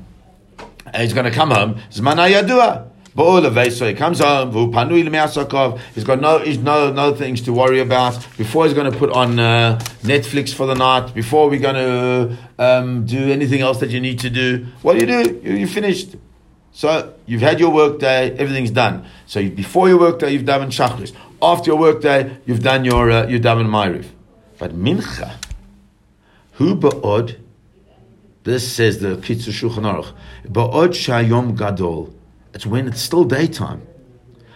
he's 0.96 1.12
going 1.12 1.24
to 1.24 1.30
come 1.30 1.50
home. 1.50 1.76
Zmana 1.90 2.30
yadua. 2.30 2.91
So 3.14 3.86
he 3.86 3.94
comes 3.94 4.20
home, 4.20 4.52
he's 5.94 6.04
got 6.04 6.20
no, 6.20 6.38
he's 6.38 6.58
no, 6.58 6.92
no 6.92 7.14
things 7.14 7.42
to 7.42 7.52
worry 7.52 7.80
about. 7.80 8.26
Before 8.38 8.64
he's 8.64 8.72
going 8.72 8.90
to 8.90 8.98
put 8.98 9.10
on 9.10 9.38
uh, 9.38 9.78
Netflix 10.02 10.54
for 10.54 10.66
the 10.66 10.74
night, 10.74 11.12
before 11.14 11.50
we're 11.50 11.60
going 11.60 11.74
to 11.74 12.38
um, 12.58 13.04
do 13.04 13.30
anything 13.30 13.60
else 13.60 13.80
that 13.80 13.90
you 13.90 14.00
need 14.00 14.18
to 14.20 14.30
do, 14.30 14.66
what 14.80 14.94
do 14.94 15.00
you 15.00 15.06
do? 15.06 15.40
You, 15.42 15.56
you 15.56 15.66
finished. 15.66 16.16
So 16.72 17.12
you've 17.26 17.42
had 17.42 17.60
your 17.60 17.70
work 17.70 17.98
day, 17.98 18.32
everything's 18.32 18.70
done. 18.70 19.04
So 19.26 19.46
before 19.46 19.90
your 19.90 19.98
work 19.98 20.18
day, 20.18 20.30
you've 20.30 20.46
done 20.46 20.70
Shachris. 20.70 21.12
After 21.42 21.72
your 21.72 21.78
work 21.78 22.00
day, 22.00 22.38
you've 22.46 22.62
done 22.62 22.86
your 22.86 23.10
uh, 23.10 23.26
you've 23.26 23.42
done. 23.42 23.70
But 24.58 24.72
Mincha, 24.74 25.34
who 26.52 26.76
ba'od, 26.76 27.38
this 28.44 28.72
says 28.72 29.00
the 29.00 29.16
Kitzur 29.16 29.52
Shulchan 29.52 29.84
Aruch, 29.84 30.14
ba'od 30.46 30.90
shayom 30.90 31.58
gadol, 31.58 32.14
it's 32.54 32.66
when 32.66 32.88
it's 32.88 33.00
still 33.00 33.24
daytime. 33.24 33.86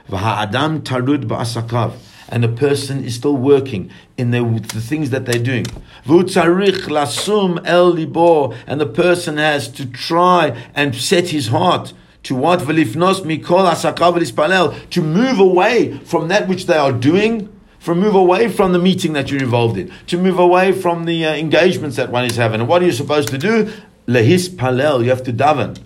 V'ha'adam 0.09 0.81
tarud 0.81 1.25
ba'asakav, 1.25 1.95
and 2.29 2.45
the 2.45 2.49
person 2.49 3.05
is 3.05 3.15
still 3.15 3.37
working 3.37 3.91
in 4.17 4.31
the, 4.31 4.43
the 4.73 4.81
things 4.81 5.11
that 5.11 5.27
they're 5.27 5.43
doing. 5.43 5.65
V'utzarich 6.05 6.87
lasum 6.89 7.61
el 7.67 7.91
libo, 7.91 8.53
and 8.67 8.81
the 8.81 8.87
person 8.87 9.37
has 9.37 9.69
to 9.69 9.87
try 9.87 10.57
and 10.75 10.95
set 10.95 11.29
his 11.29 11.49
heart 11.49 11.93
to 12.23 12.35
what 12.35 12.61
velifnos 12.61 13.21
mikol 13.23 13.71
asakav 13.71 14.91
to 14.91 15.03
move 15.03 15.39
away 15.39 15.97
from 15.99 16.29
that 16.29 16.49
which 16.49 16.67
they 16.67 16.77
are 16.77 16.93
doing, 16.93 17.53
from 17.79 18.01
move 18.01 18.17
away 18.17 18.49
from 18.49 18.73
the 18.73 18.81
meeting 18.81 19.13
that 19.13 19.31
you're 19.31 19.43
involved 19.43 19.79
in, 19.79 19.93
to 20.09 20.19
move 20.19 20.39
away 20.39 20.73
from 20.73 21.05
the 21.05 21.25
uh, 21.25 21.35
engagements 21.35 21.97
that 21.97 22.11
one 22.11 22.25
is 22.25 22.35
having. 22.35 22.61
And 22.61 22.69
what 22.69 22.83
are 22.83 22.85
you 22.85 22.93
supposed 22.93 23.29
to 23.29 23.39
do? 23.39 23.73
Lehis 24.09 24.49
palel, 24.49 25.05
you 25.05 25.11
have 25.11 25.23
to 25.23 25.33
daven. 25.33 25.79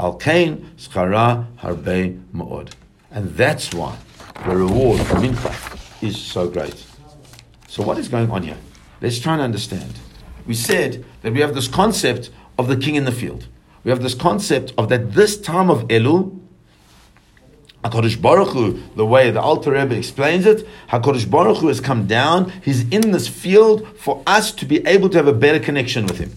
Al 0.00 0.14
kain 0.14 0.72
schara 0.76 1.46
harbe 1.58 2.20
ma'od. 2.34 2.72
And 3.12 3.30
that's 3.36 3.72
why 3.74 3.96
the 4.46 4.56
reward 4.56 5.00
for 5.02 5.16
mincha 5.16 6.02
is 6.02 6.16
so 6.16 6.48
great. 6.48 6.86
So 7.68 7.82
what 7.82 7.98
is 7.98 8.08
going 8.08 8.30
on 8.30 8.42
here? 8.42 8.56
Let's 9.00 9.18
try 9.18 9.34
and 9.34 9.42
understand. 9.42 9.92
We 10.46 10.54
said 10.54 11.04
that 11.22 11.32
we 11.32 11.40
have 11.40 11.54
this 11.54 11.68
concept 11.68 12.30
of 12.58 12.66
the 12.66 12.76
king 12.76 12.96
in 12.96 13.04
the 13.04 13.12
field 13.12 13.46
we 13.84 13.90
have 13.90 14.02
this 14.02 14.14
concept 14.14 14.72
of 14.76 14.88
that 14.90 15.12
this 15.12 15.40
time 15.40 15.70
of 15.70 15.88
Elul, 15.88 16.38
HaKadosh 17.84 18.20
Baruch 18.20 18.48
Hu, 18.48 18.82
the 18.94 19.06
way 19.06 19.30
the 19.30 19.40
Alter 19.40 19.72
Rebbe 19.72 19.96
explains 19.96 20.44
it, 20.44 20.68
HaKadosh 20.88 21.30
Baruch 21.30 21.58
Hu 21.58 21.68
has 21.68 21.80
come 21.80 22.06
down, 22.06 22.50
He's 22.62 22.82
in 22.90 23.10
this 23.10 23.26
field 23.26 23.96
for 23.96 24.22
us 24.26 24.52
to 24.52 24.66
be 24.66 24.86
able 24.86 25.08
to 25.10 25.16
have 25.16 25.28
a 25.28 25.32
better 25.32 25.58
connection 25.58 26.06
with 26.06 26.18
Him. 26.18 26.32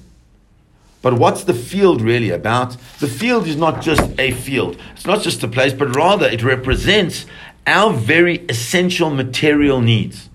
But 1.03 1.13
what's 1.13 1.43
the 1.43 1.53
field 1.53 2.01
really 2.01 2.31
about? 2.31 2.77
The 2.99 3.07
field 3.07 3.45
is 3.45 3.55
not 3.55 3.83
just 3.83 4.09
a 4.17 4.31
field. 4.31 4.77
It's 4.93 5.05
not 5.05 5.21
just 5.21 5.43
a 5.43 5.47
place, 5.47 5.73
but 5.73 5.95
rather 5.95 6.25
it 6.25 6.41
represents 6.41 7.27
our 7.67 7.93
very 7.93 8.37
essential 8.49 9.11
material 9.11 9.81
needs. 9.81 10.29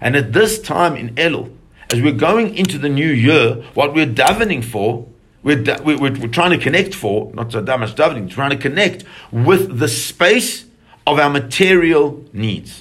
And 0.00 0.14
at 0.14 0.32
this 0.32 0.60
time 0.60 0.94
in 0.94 1.14
Elul, 1.16 1.56
as 1.92 2.00
we're 2.00 2.12
going 2.12 2.54
into 2.54 2.78
the 2.78 2.88
new 2.88 3.08
year, 3.08 3.64
what 3.74 3.94
we're 3.94 4.06
davening 4.06 4.62
for 4.62 5.08
we're, 5.42 5.62
we're, 5.82 5.98
we're, 5.98 6.28
trying 6.28 6.50
to 6.50 6.58
connect 6.58 6.94
for, 6.94 7.32
not 7.32 7.52
so 7.52 7.62
damage 7.62 7.94
davening, 7.94 8.30
trying 8.30 8.50
to 8.50 8.58
connect 8.58 9.04
with 9.32 9.78
the 9.78 9.88
space 9.88 10.66
of 11.06 11.18
our 11.18 11.30
material 11.30 12.22
needs. 12.32 12.78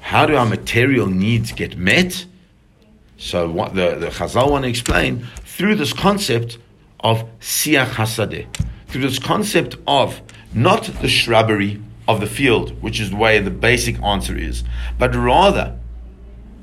How 0.00 0.26
do 0.26 0.36
our 0.36 0.44
material 0.44 1.06
needs 1.06 1.52
get 1.52 1.78
met? 1.78 2.26
So 3.22 3.48
what 3.48 3.74
the, 3.76 3.94
the 3.94 4.08
Chazal 4.08 4.50
want 4.50 4.64
to 4.64 4.68
explain 4.68 5.28
through 5.44 5.76
this 5.76 5.92
concept 5.92 6.58
of 6.98 7.24
siach 7.38 7.90
hasadeh, 7.90 8.48
through 8.88 9.02
this 9.02 9.20
concept 9.20 9.76
of 9.86 10.20
not 10.52 10.84
the 11.00 11.08
shrubbery 11.08 11.80
of 12.08 12.20
the 12.20 12.26
field, 12.26 12.82
which 12.82 12.98
is 12.98 13.10
the 13.10 13.16
way 13.16 13.38
the 13.38 13.50
basic 13.50 14.02
answer 14.02 14.36
is, 14.36 14.64
but 14.98 15.14
rather 15.14 15.78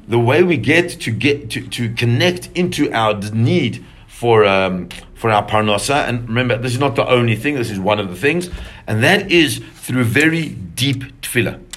the 0.06 0.20
way 0.20 0.44
we 0.44 0.58
get 0.58 0.90
to 0.90 1.12
get 1.12 1.50
to, 1.52 1.66
to 1.70 1.94
connect 1.94 2.50
into 2.56 2.92
our 2.92 3.14
need 3.32 3.86
for 4.08 4.46
um, 4.46 4.90
for 5.16 5.32
our 5.32 5.48
parnasa. 5.48 6.10
And 6.10 6.28
remember, 6.28 6.58
this 6.58 6.74
is 6.74 6.80
not 6.80 6.98
the 6.98 7.08
only 7.08 7.38
thing. 7.38 7.56
This 7.56 7.72
is 7.72 7.80
one 7.80 8.00
of 8.00 8.10
the 8.10 8.18
things, 8.18 8.50
and 8.86 9.02
that 9.02 9.32
is 9.32 9.60
through 9.76 10.04
very 10.04 10.50
deep 10.50 11.04
tefillah. 11.22 11.69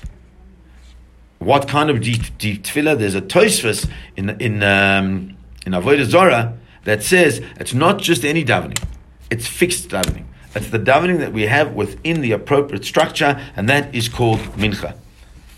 What 1.43 1.67
kind 1.67 1.91
of 1.91 2.01
deep, 2.01 2.23
tefillah? 2.39 2.97
There's 2.97 3.17
a 3.17 3.21
tosfos 3.21 3.91
in 4.17 4.31
in 4.41 4.63
um, 4.63 5.37
in 5.67 5.73
Avodah 5.73 6.05
Zorah 6.05 6.57
that 6.85 7.03
says 7.03 7.43
it's 7.59 7.75
not 7.75 7.99
just 7.99 8.25
any 8.25 8.45
davening; 8.45 8.81
it's 9.29 9.49
fixed 9.49 9.89
davening. 9.89 10.25
It's 10.55 10.71
the 10.71 10.79
davening 10.79 11.19
that 11.19 11.33
we 11.33 11.43
have 11.43 11.73
within 11.73 12.21
the 12.21 12.31
appropriate 12.31 12.85
structure, 12.85 13.41
and 13.57 13.69
that 13.69 13.93
is 13.93 14.09
called 14.09 14.39
mincha. 14.57 14.95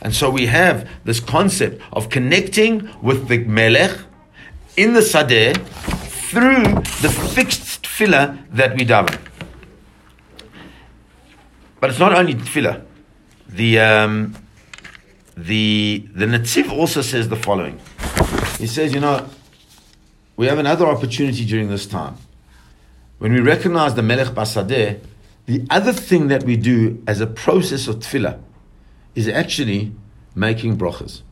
And 0.01 0.15
so 0.15 0.31
we 0.31 0.47
have 0.47 0.89
this 1.05 1.21
concept 1.21 1.83
of 1.93 2.09
connecting 2.09 2.89
with 3.03 3.29
the 3.29 3.39
melech 3.39 3.99
in 4.79 4.95
the 4.95 5.01
sadeh 5.01 5.55
through 6.31 6.63
the 7.03 7.11
fixed 7.35 7.83
tefillah 7.83 8.39
that 8.51 8.75
we 8.75 8.87
daven. 8.87 9.19
But 11.79 11.91
it's 11.91 11.99
not 11.99 12.15
only 12.15 12.35
tefillah. 12.35 12.83
The 13.49 13.79
um, 13.81 14.35
the 15.37 16.09
the 16.15 16.27
Netziv 16.27 16.71
also 16.71 17.03
says 17.03 17.29
the 17.29 17.37
following. 17.37 17.81
He 18.59 18.67
says, 18.67 18.95
you 18.95 19.01
know, 19.01 19.29
we 20.37 20.47
have 20.47 20.59
another 20.59 20.87
opportunity 20.87 21.45
during 21.45 21.69
this 21.69 21.87
time. 21.87 22.17
When 23.19 23.33
we 23.33 23.41
recognize 23.41 23.95
the 23.95 24.03
Melech 24.03 24.29
Basadeh, 24.29 25.01
the 25.47 25.67
other 25.71 25.93
thing 25.93 26.29
that 26.29 26.45
we 26.45 26.57
do 26.57 27.03
as 27.07 27.21
a 27.21 27.27
process 27.27 27.87
of 27.89 27.97
tefillah 27.97 28.41
is 29.15 29.29
actually 29.29 29.93
making 30.35 30.79
brachas. 30.79 31.23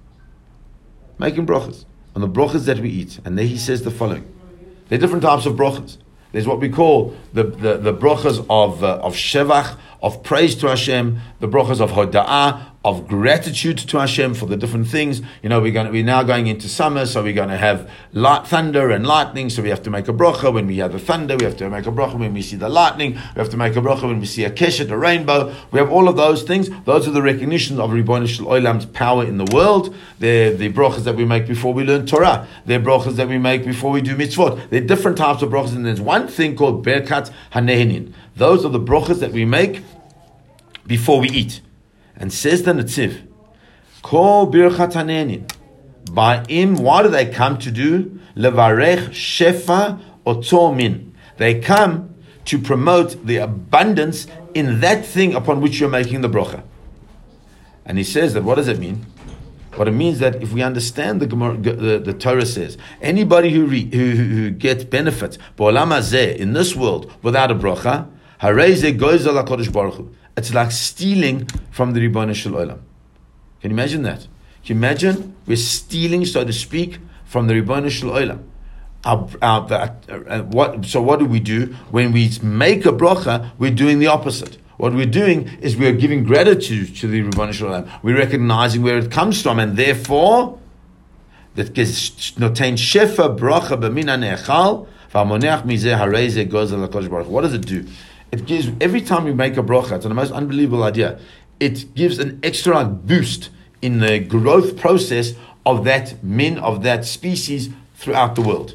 Making 1.18 1.46
brachas. 1.46 1.84
On 2.14 2.20
the 2.20 2.28
brachas 2.28 2.66
that 2.66 2.78
we 2.78 2.90
eat. 2.90 3.20
And 3.24 3.38
there 3.38 3.46
he 3.46 3.56
says 3.56 3.82
the 3.82 3.90
following. 3.90 4.30
There 4.88 4.98
are 4.98 5.00
different 5.00 5.22
types 5.22 5.46
of 5.46 5.54
brachas. 5.54 5.98
There's 6.32 6.46
what 6.46 6.60
we 6.60 6.68
call 6.68 7.16
the, 7.32 7.44
the, 7.44 7.76
the 7.78 7.94
brachas 7.94 8.44
of, 8.48 8.82
uh, 8.82 8.98
of 8.98 9.14
shevach, 9.14 9.78
of 10.02 10.22
praise 10.22 10.54
to 10.56 10.68
Hashem, 10.68 11.20
the 11.40 11.48
brachas 11.48 11.80
of 11.80 11.92
hoda'ah, 11.92 12.71
of 12.84 13.06
gratitude 13.06 13.78
to 13.78 13.98
Hashem 13.98 14.34
for 14.34 14.46
the 14.46 14.56
different 14.56 14.88
things. 14.88 15.22
You 15.42 15.48
know, 15.48 15.60
we're 15.60 15.72
going 15.72 15.86
to, 15.86 15.92
we're 15.92 16.04
now 16.04 16.24
going 16.24 16.48
into 16.48 16.68
summer, 16.68 17.06
so 17.06 17.22
we're 17.22 17.32
going 17.32 17.48
to 17.48 17.56
have 17.56 17.88
light, 18.12 18.46
thunder 18.46 18.90
and 18.90 19.06
lightning. 19.06 19.50
So 19.50 19.62
we 19.62 19.68
have 19.68 19.84
to 19.84 19.90
make 19.90 20.08
a 20.08 20.12
bracha 20.12 20.52
when 20.52 20.66
we 20.66 20.78
have 20.78 20.92
the 20.92 20.98
thunder. 20.98 21.36
We 21.36 21.44
have 21.44 21.56
to 21.58 21.70
make 21.70 21.86
a 21.86 21.92
bracha 21.92 22.18
when 22.18 22.34
we 22.34 22.42
see 22.42 22.56
the 22.56 22.68
lightning. 22.68 23.12
We 23.12 23.38
have 23.38 23.50
to 23.50 23.56
make 23.56 23.76
a 23.76 23.80
bracha 23.80 24.02
when 24.02 24.18
we 24.18 24.26
see 24.26 24.44
a 24.44 24.50
keshet, 24.50 24.90
a 24.90 24.98
rainbow. 24.98 25.54
We 25.70 25.78
have 25.78 25.92
all 25.92 26.08
of 26.08 26.16
those 26.16 26.42
things. 26.42 26.70
Those 26.84 27.06
are 27.06 27.12
the 27.12 27.22
recognitions 27.22 27.78
of 27.78 27.90
Ribono 27.90 28.26
Shel 28.26 28.52
Olam's 28.52 28.86
power 28.86 29.24
in 29.24 29.38
the 29.38 29.48
world. 29.54 29.94
They're 30.18 30.52
the 30.52 30.72
brachas 30.72 31.04
that 31.04 31.14
we 31.14 31.24
make 31.24 31.46
before 31.46 31.72
we 31.72 31.84
learn 31.84 32.06
Torah. 32.06 32.48
They're 32.66 32.80
brachas 32.80 33.14
that 33.14 33.28
we 33.28 33.38
make 33.38 33.64
before 33.64 33.92
we 33.92 34.00
do 34.00 34.16
mitzvot. 34.16 34.70
They're 34.70 34.80
different 34.80 35.18
types 35.18 35.42
of 35.42 35.50
brachas, 35.50 35.76
and 35.76 35.86
there's 35.86 36.00
one 36.00 36.26
thing 36.26 36.56
called 36.56 36.84
birkat 36.84 37.32
hanehenin. 37.52 38.12
Those 38.34 38.64
are 38.64 38.70
the 38.70 38.80
brachas 38.80 39.20
that 39.20 39.30
we 39.30 39.44
make 39.44 39.82
before 40.84 41.20
we 41.20 41.28
eat. 41.30 41.60
And 42.22 42.32
says 42.32 42.62
the 42.62 42.72
Netziv, 42.72 43.26
Kol 44.02 44.50
birchat 44.50 44.92
hanenin. 44.92 45.52
By 46.12 46.44
him, 46.46 46.76
what 46.76 47.02
do 47.02 47.08
they 47.08 47.26
come 47.26 47.58
to 47.58 47.70
do? 47.72 48.20
Levarech 48.36 49.08
shefa 49.08 50.00
otomin. 50.24 51.10
They 51.38 51.58
come 51.60 52.14
to 52.44 52.60
promote 52.60 53.26
the 53.26 53.38
abundance 53.38 54.28
in 54.54 54.78
that 54.80 55.04
thing 55.04 55.34
upon 55.34 55.60
which 55.60 55.80
you're 55.80 55.88
making 55.88 56.20
the 56.20 56.28
bracha. 56.28 56.62
And 57.84 57.98
he 57.98 58.04
says 58.04 58.34
that 58.34 58.44
what 58.44 58.54
does 58.54 58.68
it 58.68 58.78
mean? 58.78 59.04
What 59.74 59.88
it 59.88 59.92
means 59.92 60.20
that 60.20 60.40
if 60.40 60.52
we 60.52 60.62
understand 60.62 61.20
the 61.20 61.26
the, 61.26 61.98
the 61.98 62.12
Torah 62.12 62.46
says 62.46 62.78
anybody 63.00 63.50
who, 63.50 63.66
re, 63.66 63.90
who, 63.90 64.10
who 64.10 64.50
gets 64.50 64.84
benefit 64.84 65.38
in 65.58 66.52
this 66.52 66.76
world 66.76 67.12
without 67.22 67.50
a 67.50 67.54
bracha, 67.56 68.08
goes 68.98 69.68
baruch 69.68 70.12
it's 70.36 70.54
like 70.54 70.70
stealing 70.72 71.46
from 71.70 71.92
the 71.92 72.00
Ribono 72.00 72.34
Shel. 72.34 72.52
Can 72.52 73.70
you 73.70 73.70
imagine 73.70 74.02
that? 74.02 74.20
Can 74.64 74.76
you 74.76 74.76
imagine 74.76 75.36
we're 75.46 75.56
stealing, 75.56 76.24
so 76.24 76.44
to 76.44 76.52
speak, 76.52 76.98
from 77.24 77.46
the 77.46 77.54
Ribono 77.54 77.90
Shel 77.90 78.10
Olam? 78.10 78.44
Our, 79.04 79.28
our, 79.42 79.66
the, 79.66 80.26
uh, 80.28 80.42
what, 80.44 80.84
so 80.84 81.02
what 81.02 81.18
do 81.18 81.26
we 81.26 81.40
do 81.40 81.74
when 81.90 82.12
we 82.12 82.30
make 82.42 82.86
a 82.86 82.92
bracha? 82.92 83.50
We're 83.58 83.74
doing 83.74 83.98
the 83.98 84.06
opposite. 84.06 84.58
What 84.76 84.94
we're 84.94 85.06
doing 85.06 85.48
is 85.60 85.76
we're 85.76 85.92
giving 85.92 86.24
gratitude 86.24 86.96
to 86.96 87.08
the 87.08 87.22
Ribono 87.22 87.52
Shel. 87.52 87.88
We're 88.02 88.16
recognizing 88.16 88.82
where 88.82 88.98
it 88.98 89.10
comes 89.10 89.42
from, 89.42 89.58
and 89.58 89.76
therefore 89.76 90.58
that 91.54 91.74
gives 91.74 92.32
notain 92.32 92.74
shefa 92.74 93.36
bracha 93.36 93.78
b'mina 93.78 94.18
goes 96.48 97.28
What 97.28 97.40
does 97.42 97.52
it 97.52 97.66
do? 97.66 97.86
It 98.32 98.46
gives 98.46 98.70
every 98.80 99.02
time 99.02 99.26
you 99.26 99.34
make 99.34 99.58
a 99.58 99.62
bracha, 99.62 99.92
it's 99.96 100.06
the 100.06 100.14
most 100.14 100.32
unbelievable 100.32 100.84
idea. 100.84 101.20
It 101.60 101.94
gives 101.94 102.18
an 102.18 102.40
extra 102.42 102.82
boost 102.86 103.50
in 103.82 104.00
the 104.00 104.18
growth 104.20 104.78
process 104.78 105.34
of 105.66 105.84
that 105.84 106.24
min 106.24 106.58
of 106.58 106.82
that 106.82 107.04
species 107.04 107.68
throughout 107.94 108.34
the 108.34 108.40
world. 108.40 108.74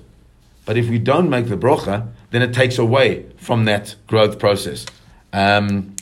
But 0.65 0.77
if 0.77 0.87
we 0.89 0.99
don't 0.99 1.27
make 1.27 1.49
the 1.49 1.57
bracha, 1.57 2.07
then 2.29 2.43
it 2.43 2.53
takes 2.53 2.77
away 2.77 3.25
from 3.37 3.65
that 3.65 3.95
growth 4.05 4.37
process. 4.37 4.85
Um, 5.33 5.95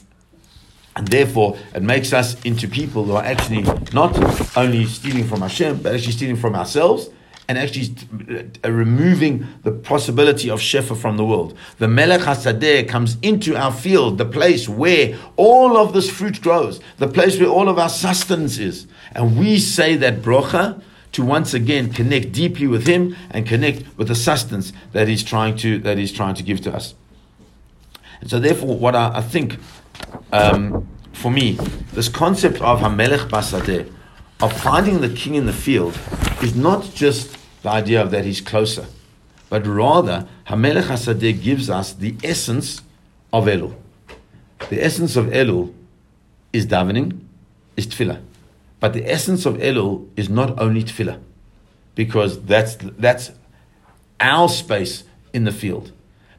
And 0.97 1.07
therefore, 1.09 1.57
it 1.73 1.83
makes 1.83 2.13
us 2.13 2.41
into 2.45 2.69
people 2.69 3.03
who 3.03 3.15
are 3.15 3.23
actually 3.23 3.63
not 3.93 4.11
only 4.55 4.85
stealing 4.85 5.27
from 5.27 5.41
Hashem, 5.41 5.81
but 5.81 5.93
actually 5.93 6.13
stealing 6.13 6.37
from 6.37 6.55
ourselves 6.55 7.09
and 7.47 7.57
actually 7.57 7.95
uh, 8.63 8.71
removing 8.71 9.47
the 9.63 9.71
possibility 9.71 10.49
of 10.49 10.59
Shefa 10.59 10.97
from 10.97 11.17
the 11.17 11.25
world. 11.25 11.57
The 11.77 11.87
Melech 11.87 12.21
HaSadeh 12.21 12.87
comes 12.87 13.17
into 13.21 13.55
our 13.55 13.71
field, 13.71 14.17
the 14.17 14.25
place 14.25 14.67
where 14.67 15.17
all 15.35 15.77
of 15.77 15.93
this 15.93 16.09
fruit 16.09 16.41
grows, 16.41 16.79
the 16.97 17.07
place 17.07 17.39
where 17.39 17.49
all 17.49 17.69
of 17.69 17.77
our 17.77 17.89
sustenance 17.89 18.57
is. 18.57 18.87
And 19.11 19.37
we 19.37 19.59
say 19.59 19.95
that 19.97 20.21
brocha 20.21 20.81
to 21.13 21.23
once 21.23 21.53
again 21.53 21.93
connect 21.93 22.31
deeply 22.31 22.67
with 22.67 22.87
Him 22.87 23.15
and 23.31 23.47
connect 23.47 23.97
with 23.97 24.07
the 24.07 24.15
sustenance 24.15 24.73
that 24.91 25.07
He's 25.07 25.23
trying 25.23 25.55
to, 25.57 25.79
that 25.79 25.97
he's 25.97 26.11
trying 26.11 26.35
to 26.35 26.43
give 26.43 26.61
to 26.61 26.73
us. 26.73 26.95
And 28.21 28.29
so 28.29 28.39
therefore, 28.39 28.77
what 28.77 28.95
I, 28.95 29.17
I 29.17 29.21
think 29.21 29.57
um, 30.33 30.87
for 31.13 31.31
me, 31.31 31.53
this 31.93 32.09
concept 32.09 32.61
of 32.61 32.79
Hamelech 32.79 33.29
Basadeh, 33.29 33.91
of 34.41 34.53
finding 34.61 35.01
the 35.01 35.09
king 35.09 35.35
in 35.35 35.45
the 35.45 35.53
field, 35.53 35.97
is 36.41 36.55
not 36.55 36.91
just 36.93 37.37
the 37.63 37.69
idea 37.69 38.01
of 38.01 38.11
that 38.11 38.25
he's 38.25 38.41
closer, 38.41 38.85
but 39.49 39.65
rather 39.65 40.27
Hamelech 40.47 40.83
Hasadeh 40.83 41.41
gives 41.41 41.69
us 41.69 41.93
the 41.93 42.15
essence 42.23 42.81
of 43.31 43.45
Elul. 43.45 43.75
The 44.69 44.83
essence 44.83 45.15
of 45.15 45.27
Elul 45.27 45.73
is 46.53 46.67
davening, 46.67 47.19
is 47.77 47.87
tefillah. 47.87 48.21
But 48.79 48.93
the 48.93 49.09
essence 49.09 49.45
of 49.45 49.55
Elul 49.55 50.07
is 50.15 50.29
not 50.29 50.59
only 50.59 50.83
tefillah, 50.83 51.19
because 51.95 52.41
that's, 52.43 52.75
that's 52.75 53.31
our 54.19 54.49
space 54.49 55.03
in 55.33 55.45
the 55.45 55.51
field. 55.51 55.91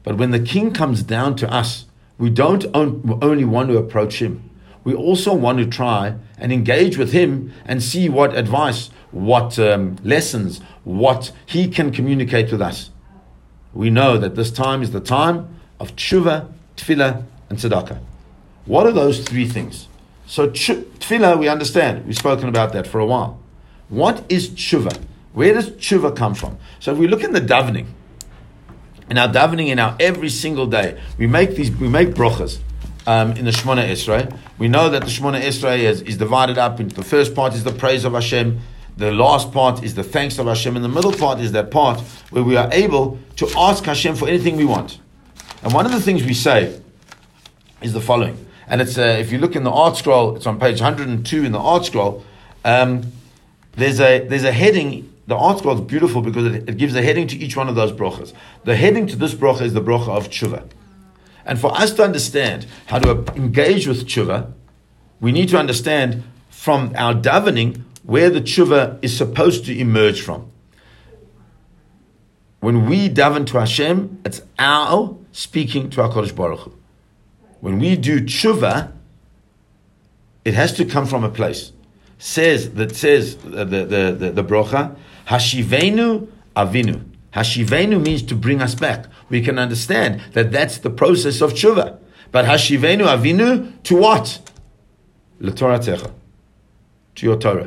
But 0.03 0.17
when 0.17 0.31
the 0.31 0.39
king 0.39 0.73
comes 0.73 1.03
down 1.03 1.35
to 1.37 1.51
us, 1.51 1.85
we 2.17 2.29
don't 2.29 2.65
only 2.73 3.45
want 3.45 3.69
to 3.69 3.77
approach 3.77 4.21
him. 4.21 4.49
We 4.83 4.93
also 4.95 5.33
want 5.33 5.59
to 5.59 5.65
try 5.65 6.15
and 6.37 6.51
engage 6.51 6.97
with 6.97 7.11
him 7.11 7.51
and 7.65 7.81
see 7.81 8.09
what 8.09 8.35
advice, 8.35 8.89
what 9.11 9.57
um, 9.59 9.97
lessons, 10.03 10.59
what 10.83 11.31
he 11.45 11.67
can 11.67 11.91
communicate 11.91 12.51
with 12.51 12.61
us. 12.61 12.91
We 13.73 13.89
know 13.89 14.17
that 14.17 14.35
this 14.35 14.51
time 14.51 14.81
is 14.81 14.91
the 14.91 14.99
time 14.99 15.59
of 15.79 15.95
tshuva, 15.95 16.51
tefillah, 16.75 17.23
and 17.49 17.57
tzedakah. 17.57 17.99
What 18.65 18.85
are 18.85 18.91
those 18.91 19.23
three 19.23 19.47
things? 19.47 19.87
So 20.25 20.49
tefillah, 20.49 21.39
we 21.39 21.47
understand. 21.47 22.05
We've 22.05 22.17
spoken 22.17 22.49
about 22.49 22.73
that 22.73 22.85
for 22.87 22.99
a 22.99 23.05
while. 23.05 23.39
What 23.89 24.23
is 24.29 24.49
tshuva? 24.49 24.99
Where 25.33 25.53
does 25.53 25.69
tshuva 25.71 26.15
come 26.15 26.35
from? 26.35 26.57
So 26.79 26.91
if 26.91 26.97
we 26.97 27.07
look 27.07 27.23
in 27.23 27.31
the 27.31 27.41
davening, 27.41 27.85
in 29.09 29.17
our 29.17 29.29
davening, 29.29 29.67
in 29.67 29.79
our 29.79 29.95
every 29.99 30.29
single 30.29 30.67
day, 30.67 30.99
we 31.17 31.27
make 31.27 31.55
these, 31.55 31.71
we 31.71 31.87
make 31.87 32.09
brochas. 32.09 32.59
Um, 33.07 33.31
in 33.31 33.45
the 33.45 33.51
Shemona 33.51 33.87
Esrei, 33.87 34.37
we 34.57 34.67
know 34.67 34.89
that 34.89 35.03
the 35.03 35.07
Shemona 35.09 35.41
Esrei 35.41 35.79
is, 35.79 36.01
is 36.01 36.17
divided 36.17 36.57
up 36.57 36.81
into 36.81 36.93
the 36.93 37.05
first 37.05 37.33
part 37.33 37.53
is 37.53 37.63
the 37.63 37.71
praise 37.71 38.03
of 38.03 38.11
Hashem, 38.11 38.59
the 38.97 39.13
last 39.13 39.53
part 39.53 39.81
is 39.81 39.95
the 39.95 40.03
thanks 40.03 40.37
of 40.39 40.47
Hashem, 40.47 40.75
and 40.75 40.83
the 40.83 40.89
middle 40.89 41.13
part 41.13 41.39
is 41.39 41.53
that 41.53 41.71
part 41.71 42.01
where 42.31 42.43
we 42.43 42.57
are 42.57 42.67
able 42.73 43.17
to 43.37 43.49
ask 43.55 43.85
Hashem 43.85 44.17
for 44.17 44.27
anything 44.27 44.57
we 44.57 44.65
want. 44.65 44.99
And 45.63 45.73
one 45.73 45.85
of 45.85 45.93
the 45.93 46.01
things 46.01 46.23
we 46.25 46.33
say 46.33 46.81
is 47.81 47.93
the 47.93 48.01
following, 48.01 48.45
and 48.67 48.81
it's 48.81 48.97
uh, 48.97 49.17
if 49.19 49.31
you 49.31 49.37
look 49.37 49.55
in 49.55 49.63
the 49.63 49.71
ArtScroll, 49.71 50.35
it's 50.35 50.45
on 50.45 50.59
page 50.59 50.81
102 50.81 51.45
in 51.45 51.51
the 51.53 51.59
ArtScroll. 51.59 52.23
Um, 52.65 53.13
there's 53.73 54.01
a 54.01 54.27
there's 54.27 54.43
a 54.43 54.51
heading 54.51 55.13
the 55.27 55.35
ArtScroll 55.35 55.75
is 55.75 55.81
beautiful 55.81 56.21
because 56.21 56.45
it, 56.45 56.69
it, 56.69 56.77
gives 56.77 56.95
a 56.95 57.01
heading 57.01 57.27
to 57.27 57.37
each 57.37 57.55
one 57.55 57.67
of 57.67 57.75
those 57.75 57.91
brachas. 57.91 58.33
The 58.63 58.75
heading 58.75 59.07
to 59.07 59.15
this 59.15 59.33
bracha 59.33 59.61
is 59.61 59.73
the 59.73 59.81
bracha 59.81 60.09
of 60.09 60.29
tshuva. 60.29 60.67
And 61.47 61.57
for 61.59 61.73
us 61.75 61.93
to 61.93 62.03
understand 62.03 62.67
how 62.87 62.99
to 62.99 63.23
engage 63.35 63.87
with 63.87 64.05
tshuva, 64.05 64.51
we 65.21 65.31
need 65.31 65.47
to 65.49 65.57
understand 65.57 66.23
from 66.49 66.91
our 66.95 67.13
davening 67.13 67.83
where 68.03 68.29
the 68.29 68.41
tshuva 68.41 68.99
is 69.01 69.15
supposed 69.15 69.65
to 69.65 69.77
emerge 69.77 70.21
from. 70.21 70.51
When 72.59 72.89
we 72.89 73.09
daven 73.09 73.47
to 73.47 73.59
Hashem, 73.59 74.21
it's 74.25 74.41
our 74.59 75.17
speaking 75.31 75.89
to 75.91 76.01
HaKadosh 76.01 76.35
Baruch 76.35 76.59
Hu. 76.59 76.73
When 77.61 77.79
we 77.79 77.95
do 77.95 78.19
tshuva, 78.19 78.91
it 80.43 80.53
has 80.53 80.73
to 80.73 80.85
come 80.85 81.05
from 81.05 81.23
a 81.23 81.29
place. 81.29 81.71
Says 82.19 82.71
that 82.73 82.95
says 82.95 83.37
the 83.37 83.63
the 83.63 83.85
the, 83.85 84.15
the, 84.19 84.31
the 84.31 84.43
brocha, 84.43 84.97
Hashivenu 85.27 86.27
Avinu. 86.55 87.05
Hashivenu 87.33 88.03
means 88.03 88.23
to 88.23 88.35
bring 88.35 88.61
us 88.61 88.75
back. 88.75 89.05
We 89.29 89.41
can 89.41 89.59
understand 89.59 90.21
that 90.33 90.51
that's 90.51 90.77
the 90.77 90.89
process 90.89 91.41
of 91.41 91.53
tshuva. 91.53 91.99
But 92.31 92.45
Hashivenu 92.45 93.05
Avinu 93.05 93.83
to 93.83 93.95
what? 93.95 94.39
Torah 95.55 95.79
To 95.79 97.25
your 97.25 97.37
Torah. 97.37 97.65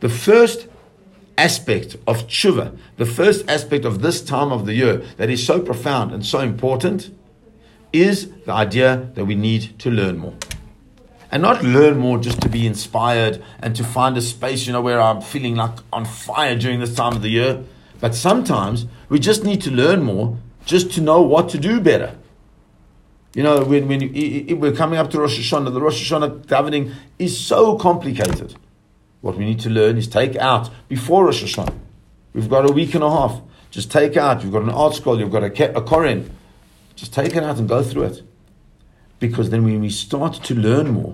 The 0.00 0.08
first 0.08 0.66
aspect 1.38 1.96
of 2.06 2.26
tshuva, 2.26 2.76
the 2.96 3.06
first 3.06 3.48
aspect 3.48 3.84
of 3.84 4.02
this 4.02 4.22
time 4.22 4.52
of 4.52 4.66
the 4.66 4.74
year 4.74 4.98
that 5.16 5.30
is 5.30 5.44
so 5.44 5.60
profound 5.60 6.12
and 6.12 6.24
so 6.24 6.40
important, 6.40 7.10
is 7.92 8.30
the 8.46 8.52
idea 8.52 9.10
that 9.14 9.24
we 9.24 9.34
need 9.34 9.78
to 9.80 9.90
learn 9.90 10.18
more 10.18 10.34
and 11.32 11.42
not 11.42 11.62
learn 11.62 11.96
more 11.96 12.18
just 12.18 12.40
to 12.40 12.48
be 12.48 12.66
inspired 12.66 13.42
and 13.60 13.76
to 13.76 13.84
find 13.84 14.16
a 14.16 14.20
space, 14.20 14.66
you 14.66 14.72
know, 14.72 14.80
where 14.80 15.00
I'm 15.00 15.20
feeling 15.20 15.54
like 15.56 15.78
on 15.92 16.04
fire 16.04 16.56
during 16.56 16.80
this 16.80 16.94
time 16.94 17.14
of 17.14 17.22
the 17.22 17.28
year. 17.28 17.64
But 18.00 18.14
sometimes 18.14 18.86
we 19.08 19.18
just 19.18 19.44
need 19.44 19.60
to 19.62 19.70
learn 19.70 20.02
more 20.02 20.38
just 20.64 20.92
to 20.92 21.00
know 21.00 21.22
what 21.22 21.48
to 21.50 21.58
do 21.58 21.80
better. 21.80 22.16
You 23.34 23.42
know, 23.42 23.62
when, 23.62 23.86
when 23.86 24.00
you, 24.00 24.56
we're 24.56 24.72
coming 24.72 24.98
up 24.98 25.10
to 25.10 25.20
Rosh 25.20 25.38
Hashanah, 25.38 25.72
the 25.72 25.80
Rosh 25.80 26.10
Hashanah 26.10 26.46
davening 26.46 26.94
is 27.18 27.38
so 27.38 27.76
complicated. 27.76 28.56
What 29.20 29.36
we 29.36 29.44
need 29.44 29.60
to 29.60 29.70
learn 29.70 29.98
is 29.98 30.08
take 30.08 30.34
out 30.36 30.70
before 30.88 31.26
Rosh 31.26 31.44
Hashanah. 31.44 31.78
We've 32.32 32.48
got 32.48 32.68
a 32.68 32.72
week 32.72 32.94
and 32.94 33.04
a 33.04 33.10
half. 33.10 33.40
Just 33.70 33.90
take 33.90 34.16
out. 34.16 34.42
You've 34.42 34.52
got 34.52 34.62
an 34.62 34.70
ArtScroll, 34.70 35.18
you've 35.20 35.30
got 35.30 35.44
a, 35.44 35.78
a. 35.78 36.24
Just 36.96 37.14
take 37.14 37.36
it 37.36 37.42
out 37.42 37.58
and 37.58 37.68
go 37.68 37.82
through 37.82 38.04
it. 38.04 38.22
Because 39.20 39.50
then 39.50 39.64
when 39.64 39.80
we 39.80 39.90
start 39.90 40.34
to 40.44 40.54
learn 40.54 40.90
more, 40.90 41.12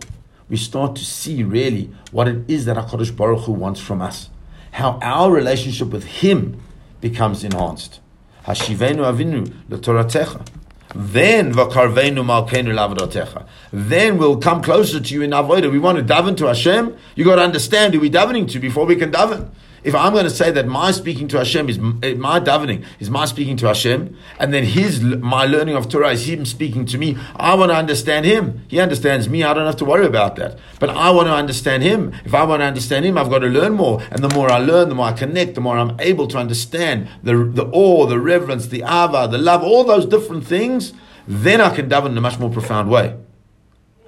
we 0.49 0.57
start 0.57 0.97
to 0.97 1.05
see 1.05 1.43
really 1.43 1.91
what 2.13 2.29
it 2.29 2.49
is 2.49 2.65
that 2.65 2.77
HaKadosh 2.77 3.15
Baruch 3.15 3.45
Hu 3.45 3.53
wants 3.53 3.81
from 3.81 4.01
us. 4.01 4.31
How 4.71 4.99
our 5.03 5.31
relationship 5.31 5.89
with 5.89 6.05
Him 6.05 6.63
becomes 7.01 7.45
enhanced. 7.45 8.01
Hashivenu 8.45 9.05
avinu 9.05 9.53
l'toratecha. 9.69 10.47
Then 10.95 11.53
vakarvenu 11.53 12.25
malkenu 12.25 12.73
lavodatecha. 12.73 13.47
Then 13.73 14.19
we'll 14.19 14.39
come 14.39 14.63
closer 14.63 15.01
to 15.01 15.15
you 15.15 15.23
in 15.23 15.31
avodah. 15.31 15.71
We 15.71 15.79
want 15.79 15.99
to 15.99 16.05
daven 16.05 16.37
to 16.39 16.47
Hashem. 16.47 16.97
You 17.17 17.25
got 17.25 17.37
to 17.37 17.43
understand 17.43 17.95
who 17.95 18.01
we're 18.01 18.11
davening 18.11 18.51
to 18.53 18.59
before 18.59 18.87
we 18.87 18.97
can 18.97 19.11
daven. 19.11 19.51
If 19.87 19.95
I'm 19.95 20.13
going 20.13 20.25
to 20.25 20.31
say 20.31 20.51
that 20.51 20.67
my 20.67 20.91
speaking 20.91 21.29
to 21.29 21.39
Hashem 21.39 21.69
is 21.69 21.79
eh, 22.03 22.15
my 22.15 22.41
davening 22.41 22.85
is 22.99 23.09
my 23.09 23.25
speaking 23.25 23.57
to 23.59 23.69
Hashem, 23.69 24.17
and 24.41 24.53
then 24.53 24.65
his 24.65 25.01
my 25.01 25.45
learning 25.45 25.77
of 25.77 25.89
Torah 25.89 26.11
is 26.11 26.29
him 26.29 26.45
speaking 26.45 26.87
to 26.87 26.99
me, 26.99 27.17
I 27.37 27.55
want 27.55 27.71
to 27.71 27.77
understand 27.77 28.27
him. 28.27 28.65
He 28.67 28.81
understands 28.81 29.29
me. 29.29 29.45
I 29.45 29.55
don't 29.55 29.65
have 29.65 29.77
to 29.77 29.85
worry 29.85 30.05
about 30.05 30.35
that. 30.37 30.59
But 30.81 30.91
I 30.91 31.11
want 31.11 31.29
to 31.29 31.35
understand 31.35 31.85
him. 31.85 32.13
If 32.25 32.35
I 32.35 32.43
want 32.43 32.63
to 32.63 32.65
understand 32.65 33.05
him, 33.05 33.17
I've 33.17 33.31
got 33.31 33.39
to 33.39 33.47
learn 33.47 33.75
more. 33.75 34.03
And 34.11 34.25
the 34.25 34.35
more 34.35 34.51
I 34.51 34.59
learn, 34.59 34.89
the 34.89 34.97
more 34.97 35.07
I 35.07 35.13
connect, 35.13 35.55
the 35.55 35.61
more 35.61 35.79
I'm 35.79 35.95
able 36.01 36.27
to 36.29 36.37
understand 36.37 37.09
the 37.23 37.45
the 37.45 37.67
awe, 37.67 38.07
the 38.07 38.19
reverence, 38.19 38.67
the 38.67 38.83
ava, 38.83 39.29
the 39.31 39.39
love, 39.39 39.63
all 39.63 39.85
those 39.85 40.05
different 40.05 40.45
things. 40.45 40.95
Then 41.29 41.61
I 41.61 41.73
can 41.73 41.89
daven 41.89 42.07
in 42.07 42.19
a 42.19 42.21
much 42.21 42.41
more 42.41 42.51
profound 42.51 42.91
way. 42.91 43.15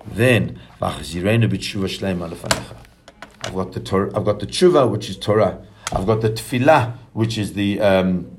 Then, 0.04 0.58
I've 0.80 0.96
got 3.54 3.72
the 3.72 3.80
Torah, 3.80 4.16
I've 4.16 4.24
got 4.24 4.40
the 4.40 4.46
tshuva, 4.46 4.90
which 4.90 5.08
is 5.08 5.16
Torah. 5.16 5.64
I've 5.92 6.06
got 6.06 6.20
the 6.20 6.30
tefillah, 6.30 6.96
which 7.12 7.38
is 7.38 7.54
the 7.54 7.80
um, 7.80 8.30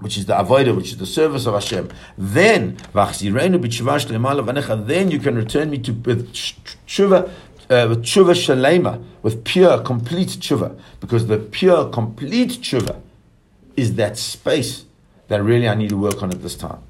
which 0.00 0.16
is 0.16 0.26
the 0.26 0.32
avodah, 0.32 0.74
which 0.74 0.92
is 0.92 0.96
the 0.98 1.06
service 1.06 1.46
of 1.46 1.54
Hashem. 1.54 1.90
Then, 2.16 2.78
then 2.94 3.22
you 5.10 5.18
can 5.18 5.34
return 5.36 5.70
me 5.70 5.78
to 5.78 5.92
with 5.92 6.32
tshuva, 6.32 7.28
uh, 7.28 7.86
with 7.88 8.02
tshuva 8.02 8.34
shalema, 8.34 9.04
with 9.22 9.44
pure, 9.44 9.80
complete 9.80 10.28
tshuva, 10.28 10.78
because 11.00 11.26
the 11.26 11.36
pure, 11.38 11.90
complete 11.90 12.50
tshuva 12.62 13.00
is 13.76 13.94
that 13.96 14.16
space 14.16 14.86
that 15.28 15.42
really 15.42 15.68
I 15.68 15.74
need 15.74 15.90
to 15.90 15.98
work 15.98 16.22
on 16.22 16.30
at 16.30 16.42
this 16.42 16.56
time. 16.56 16.80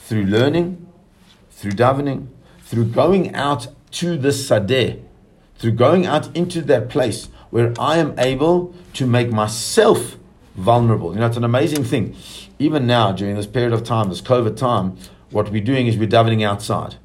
Through 0.00 0.24
learning, 0.24 0.86
through 1.50 1.72
davening, 1.72 2.28
through 2.60 2.86
going 2.86 3.34
out 3.34 3.68
to 3.92 4.18
the 4.18 4.28
sadeh, 4.28 5.00
through 5.56 5.72
going 5.72 6.04
out 6.04 6.34
into 6.36 6.60
that 6.62 6.90
place 6.90 7.28
where 7.54 7.72
I 7.78 7.98
am 7.98 8.18
able 8.18 8.74
to 8.94 9.06
make 9.06 9.30
myself 9.30 10.16
vulnerable. 10.56 11.14
You 11.14 11.20
know, 11.20 11.26
it's 11.28 11.36
an 11.36 11.44
amazing 11.44 11.84
thing. 11.84 12.16
Even 12.58 12.84
now, 12.84 13.12
during 13.12 13.36
this 13.36 13.46
period 13.46 13.72
of 13.72 13.84
time, 13.84 14.08
this 14.08 14.20
COVID 14.20 14.56
time, 14.56 14.96
what 15.30 15.52
we're 15.52 15.62
doing 15.62 15.86
is 15.86 15.96
we're 15.96 16.08
davening 16.08 16.44
outside. 16.44 16.96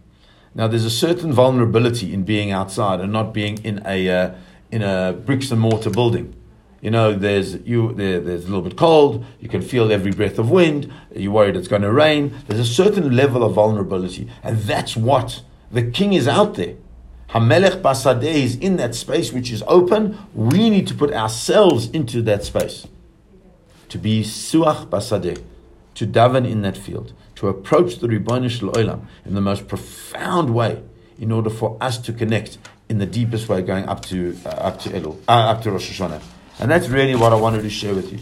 Now, 0.55 0.67
there's 0.67 0.85
a 0.85 0.89
certain 0.89 1.31
vulnerability 1.31 2.15
in 2.15 2.23
being 2.23 2.49
outside 2.49 2.99
and 2.99 3.13
not 3.13 3.31
being 3.31 3.63
in 3.63 3.83
a 3.85 4.09
uh, 4.09 4.31
in 4.71 4.81
a 4.81 5.13
bricks 5.13 5.51
and 5.51 5.61
mortar 5.61 5.91
building. 5.91 6.33
You 6.81 6.89
know, 6.89 7.13
there's 7.13 7.57
you 7.57 7.93
there, 7.93 8.19
there's 8.19 8.45
a 8.45 8.47
little 8.47 8.63
bit 8.63 8.75
cold. 8.75 9.23
You 9.39 9.49
can 9.49 9.61
feel 9.61 9.91
every 9.91 10.13
breath 10.13 10.39
of 10.39 10.49
wind. 10.49 10.91
You're 11.15 11.31
worried 11.31 11.57
it's 11.57 11.67
going 11.67 11.83
to 11.83 11.93
rain. 11.93 12.33
There's 12.47 12.67
a 12.67 12.73
certain 12.73 13.15
level 13.15 13.43
of 13.43 13.53
vulnerability, 13.53 14.27
and 14.41 14.57
that's 14.57 14.97
what 14.97 15.43
The 15.71 15.83
king 15.83 16.13
is 16.13 16.27
out 16.27 16.55
there. 16.55 16.73
Hamelech 17.31 17.83
Basadeh 17.83 18.23
is 18.23 18.55
in 18.55 18.77
that 18.77 18.95
space 18.95 19.31
which 19.31 19.51
is 19.51 19.63
open. 19.67 20.17
We 20.33 20.71
need 20.71 20.87
to 20.87 20.95
put 20.95 21.13
ourselves 21.13 21.87
into 21.91 22.23
that 22.23 22.43
space. 22.43 22.87
To 23.89 23.99
be 23.99 24.23
Suach 24.23 24.87
Basadeh, 24.89 25.39
to 25.93 26.07
daven 26.07 26.49
in 26.49 26.63
that 26.63 26.75
field, 26.75 27.13
to 27.35 27.47
approach 27.47 27.99
the 27.99 28.07
Ribbonish 28.07 28.61
Olam 28.61 29.05
in 29.25 29.35
the 29.35 29.41
most 29.41 29.67
profound 29.67 30.55
way 30.55 30.81
in 31.19 31.31
order 31.31 31.51
for 31.51 31.77
us 31.79 31.99
to 31.99 32.13
connect 32.13 32.57
in 32.87 32.97
the 32.97 33.05
deepest 33.05 33.47
way 33.47 33.61
going 33.61 33.85
up 33.87 34.01
to 34.07 34.35
uh, 34.45 34.49
up 34.49 34.79
to 34.79 34.89
Elul, 34.89 35.19
uh, 35.27 35.51
up 35.51 35.61
to 35.61 35.71
Rosh 35.71 35.91
Hashanah. 35.91 36.21
And 36.59 36.71
that's 36.71 36.89
really 36.89 37.15
what 37.15 37.31
I 37.31 37.35
wanted 37.35 37.61
to 37.61 37.69
share 37.69 37.93
with 37.93 38.11
you. 38.11 38.19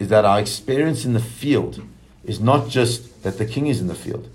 Is 0.00 0.08
that 0.08 0.24
our 0.24 0.40
experience 0.40 1.04
in 1.04 1.12
the 1.12 1.20
field 1.20 1.80
is 2.24 2.40
not 2.40 2.68
just 2.68 3.22
that 3.22 3.38
the 3.38 3.46
king 3.46 3.68
is 3.68 3.80
in 3.80 3.86
the 3.86 3.94
field, 3.94 4.28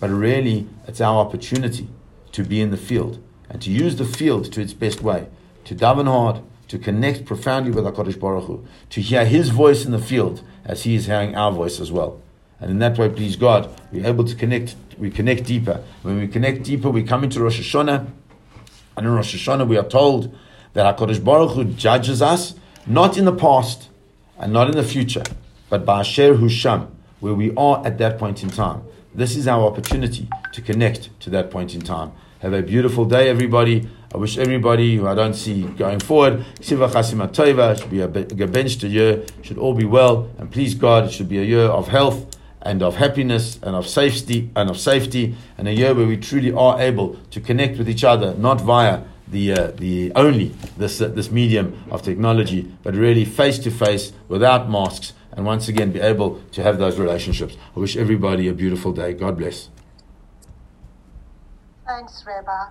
but 0.00 0.10
really 0.10 0.68
it's 0.86 1.00
our 1.00 1.24
opportunity 1.24 1.88
to 2.32 2.44
be 2.44 2.60
in 2.60 2.70
the 2.70 2.76
field 2.76 3.23
and 3.48 3.60
to 3.62 3.70
use 3.70 3.96
the 3.96 4.04
field 4.04 4.52
to 4.52 4.60
its 4.60 4.72
best 4.72 5.02
way, 5.02 5.26
to 5.64 5.74
daven 5.74 6.06
hard, 6.06 6.40
to 6.68 6.78
connect 6.78 7.24
profoundly 7.24 7.70
with 7.70 7.84
HaKadosh 7.84 8.18
Baruch 8.18 8.44
Hu, 8.44 8.66
to 8.90 9.00
hear 9.00 9.24
His 9.24 9.50
voice 9.50 9.84
in 9.84 9.92
the 9.92 9.98
field 9.98 10.42
as 10.64 10.84
He 10.84 10.94
is 10.94 11.06
hearing 11.06 11.34
our 11.34 11.52
voice 11.52 11.80
as 11.80 11.92
well. 11.92 12.20
And 12.60 12.70
in 12.70 12.78
that 12.78 12.96
way, 12.98 13.08
please 13.08 13.36
God, 13.36 13.68
we're 13.92 14.06
able 14.06 14.24
to 14.24 14.34
connect, 14.34 14.74
we 14.98 15.10
connect 15.10 15.44
deeper. 15.44 15.82
When 16.02 16.18
we 16.18 16.28
connect 16.28 16.62
deeper, 16.62 16.90
we 16.90 17.02
come 17.02 17.24
into 17.24 17.40
Rosh 17.40 17.60
Hashanah, 17.60 18.06
and 18.96 19.06
in 19.06 19.12
Rosh 19.12 19.34
Hashanah 19.34 19.68
we 19.68 19.76
are 19.76 19.88
told 19.88 20.36
that 20.72 20.96
HaKadosh 20.96 21.22
Baruch 21.22 21.52
Hu 21.52 21.64
judges 21.64 22.22
us, 22.22 22.54
not 22.86 23.16
in 23.16 23.24
the 23.24 23.34
past 23.34 23.88
and 24.38 24.52
not 24.52 24.68
in 24.68 24.76
the 24.76 24.82
future, 24.82 25.22
but 25.70 25.84
ba'asher 25.84 26.38
hu 26.38 26.48
sham, 26.48 26.94
where 27.20 27.34
we 27.34 27.54
are 27.56 27.84
at 27.86 27.98
that 27.98 28.18
point 28.18 28.42
in 28.42 28.50
time. 28.50 28.82
This 29.14 29.36
is 29.36 29.46
our 29.46 29.64
opportunity 29.64 30.28
to 30.52 30.60
connect 30.60 31.08
to 31.20 31.30
that 31.30 31.50
point 31.50 31.74
in 31.74 31.80
time. 31.80 32.12
Have 32.44 32.52
a 32.52 32.60
beautiful 32.60 33.06
day, 33.06 33.30
everybody. 33.30 33.88
I 34.14 34.18
wish 34.18 34.36
everybody 34.36 34.96
who 34.96 35.08
I 35.08 35.14
don't 35.14 35.32
see 35.32 35.62
going 35.62 35.98
forward, 35.98 36.44
Siva 36.60 36.88
Chasima 36.88 37.26
Tova, 37.26 37.74
should 37.80 37.90
be 37.90 38.02
a 38.02 38.06
gebenched 38.06 38.86
year, 38.86 39.24
should 39.40 39.56
all 39.56 39.72
be 39.72 39.86
well, 39.86 40.28
and 40.36 40.52
please 40.52 40.74
God, 40.74 41.04
it 41.04 41.12
should 41.12 41.30
be 41.30 41.38
a 41.38 41.42
year 41.42 41.64
of 41.64 41.88
health 41.88 42.36
and 42.60 42.82
of 42.82 42.96
happiness 42.96 43.58
and 43.62 43.74
of 43.74 43.88
safety 43.88 44.50
and 44.54 44.68
of 44.68 44.78
safety, 44.78 45.34
and 45.56 45.68
a 45.68 45.72
year 45.72 45.94
where 45.94 46.06
we 46.06 46.18
truly 46.18 46.52
are 46.52 46.78
able 46.78 47.16
to 47.30 47.40
connect 47.40 47.78
with 47.78 47.88
each 47.88 48.04
other, 48.04 48.34
not 48.34 48.60
via 48.60 49.00
the 49.26 49.52
uh, 49.54 49.70
the 49.78 50.12
only 50.14 50.48
this 50.76 51.00
uh, 51.00 51.08
this 51.08 51.30
medium 51.30 51.82
of 51.90 52.02
technology, 52.02 52.70
but 52.82 52.94
really 52.94 53.24
face 53.24 53.58
to 53.60 53.70
face 53.70 54.12
without 54.28 54.68
masks, 54.68 55.14
and 55.32 55.46
once 55.46 55.66
again 55.68 55.92
be 55.92 56.00
able 56.00 56.42
to 56.52 56.62
have 56.62 56.76
those 56.76 56.98
relationships. 56.98 57.56
I 57.74 57.80
wish 57.80 57.96
everybody 57.96 58.48
a 58.48 58.52
beautiful 58.52 58.92
day. 58.92 59.14
God 59.14 59.38
bless. 59.38 59.70
Thanks, 61.86 62.24
Rebbe. 62.26 62.68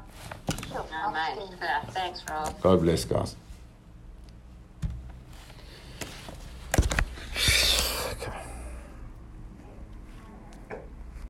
Oh, 0.75 1.11
mate. 1.11 1.49
Thanks, 1.91 2.23
Rob. 2.29 2.59
God 2.61 2.81
bless, 2.81 3.05
guys. 3.05 3.35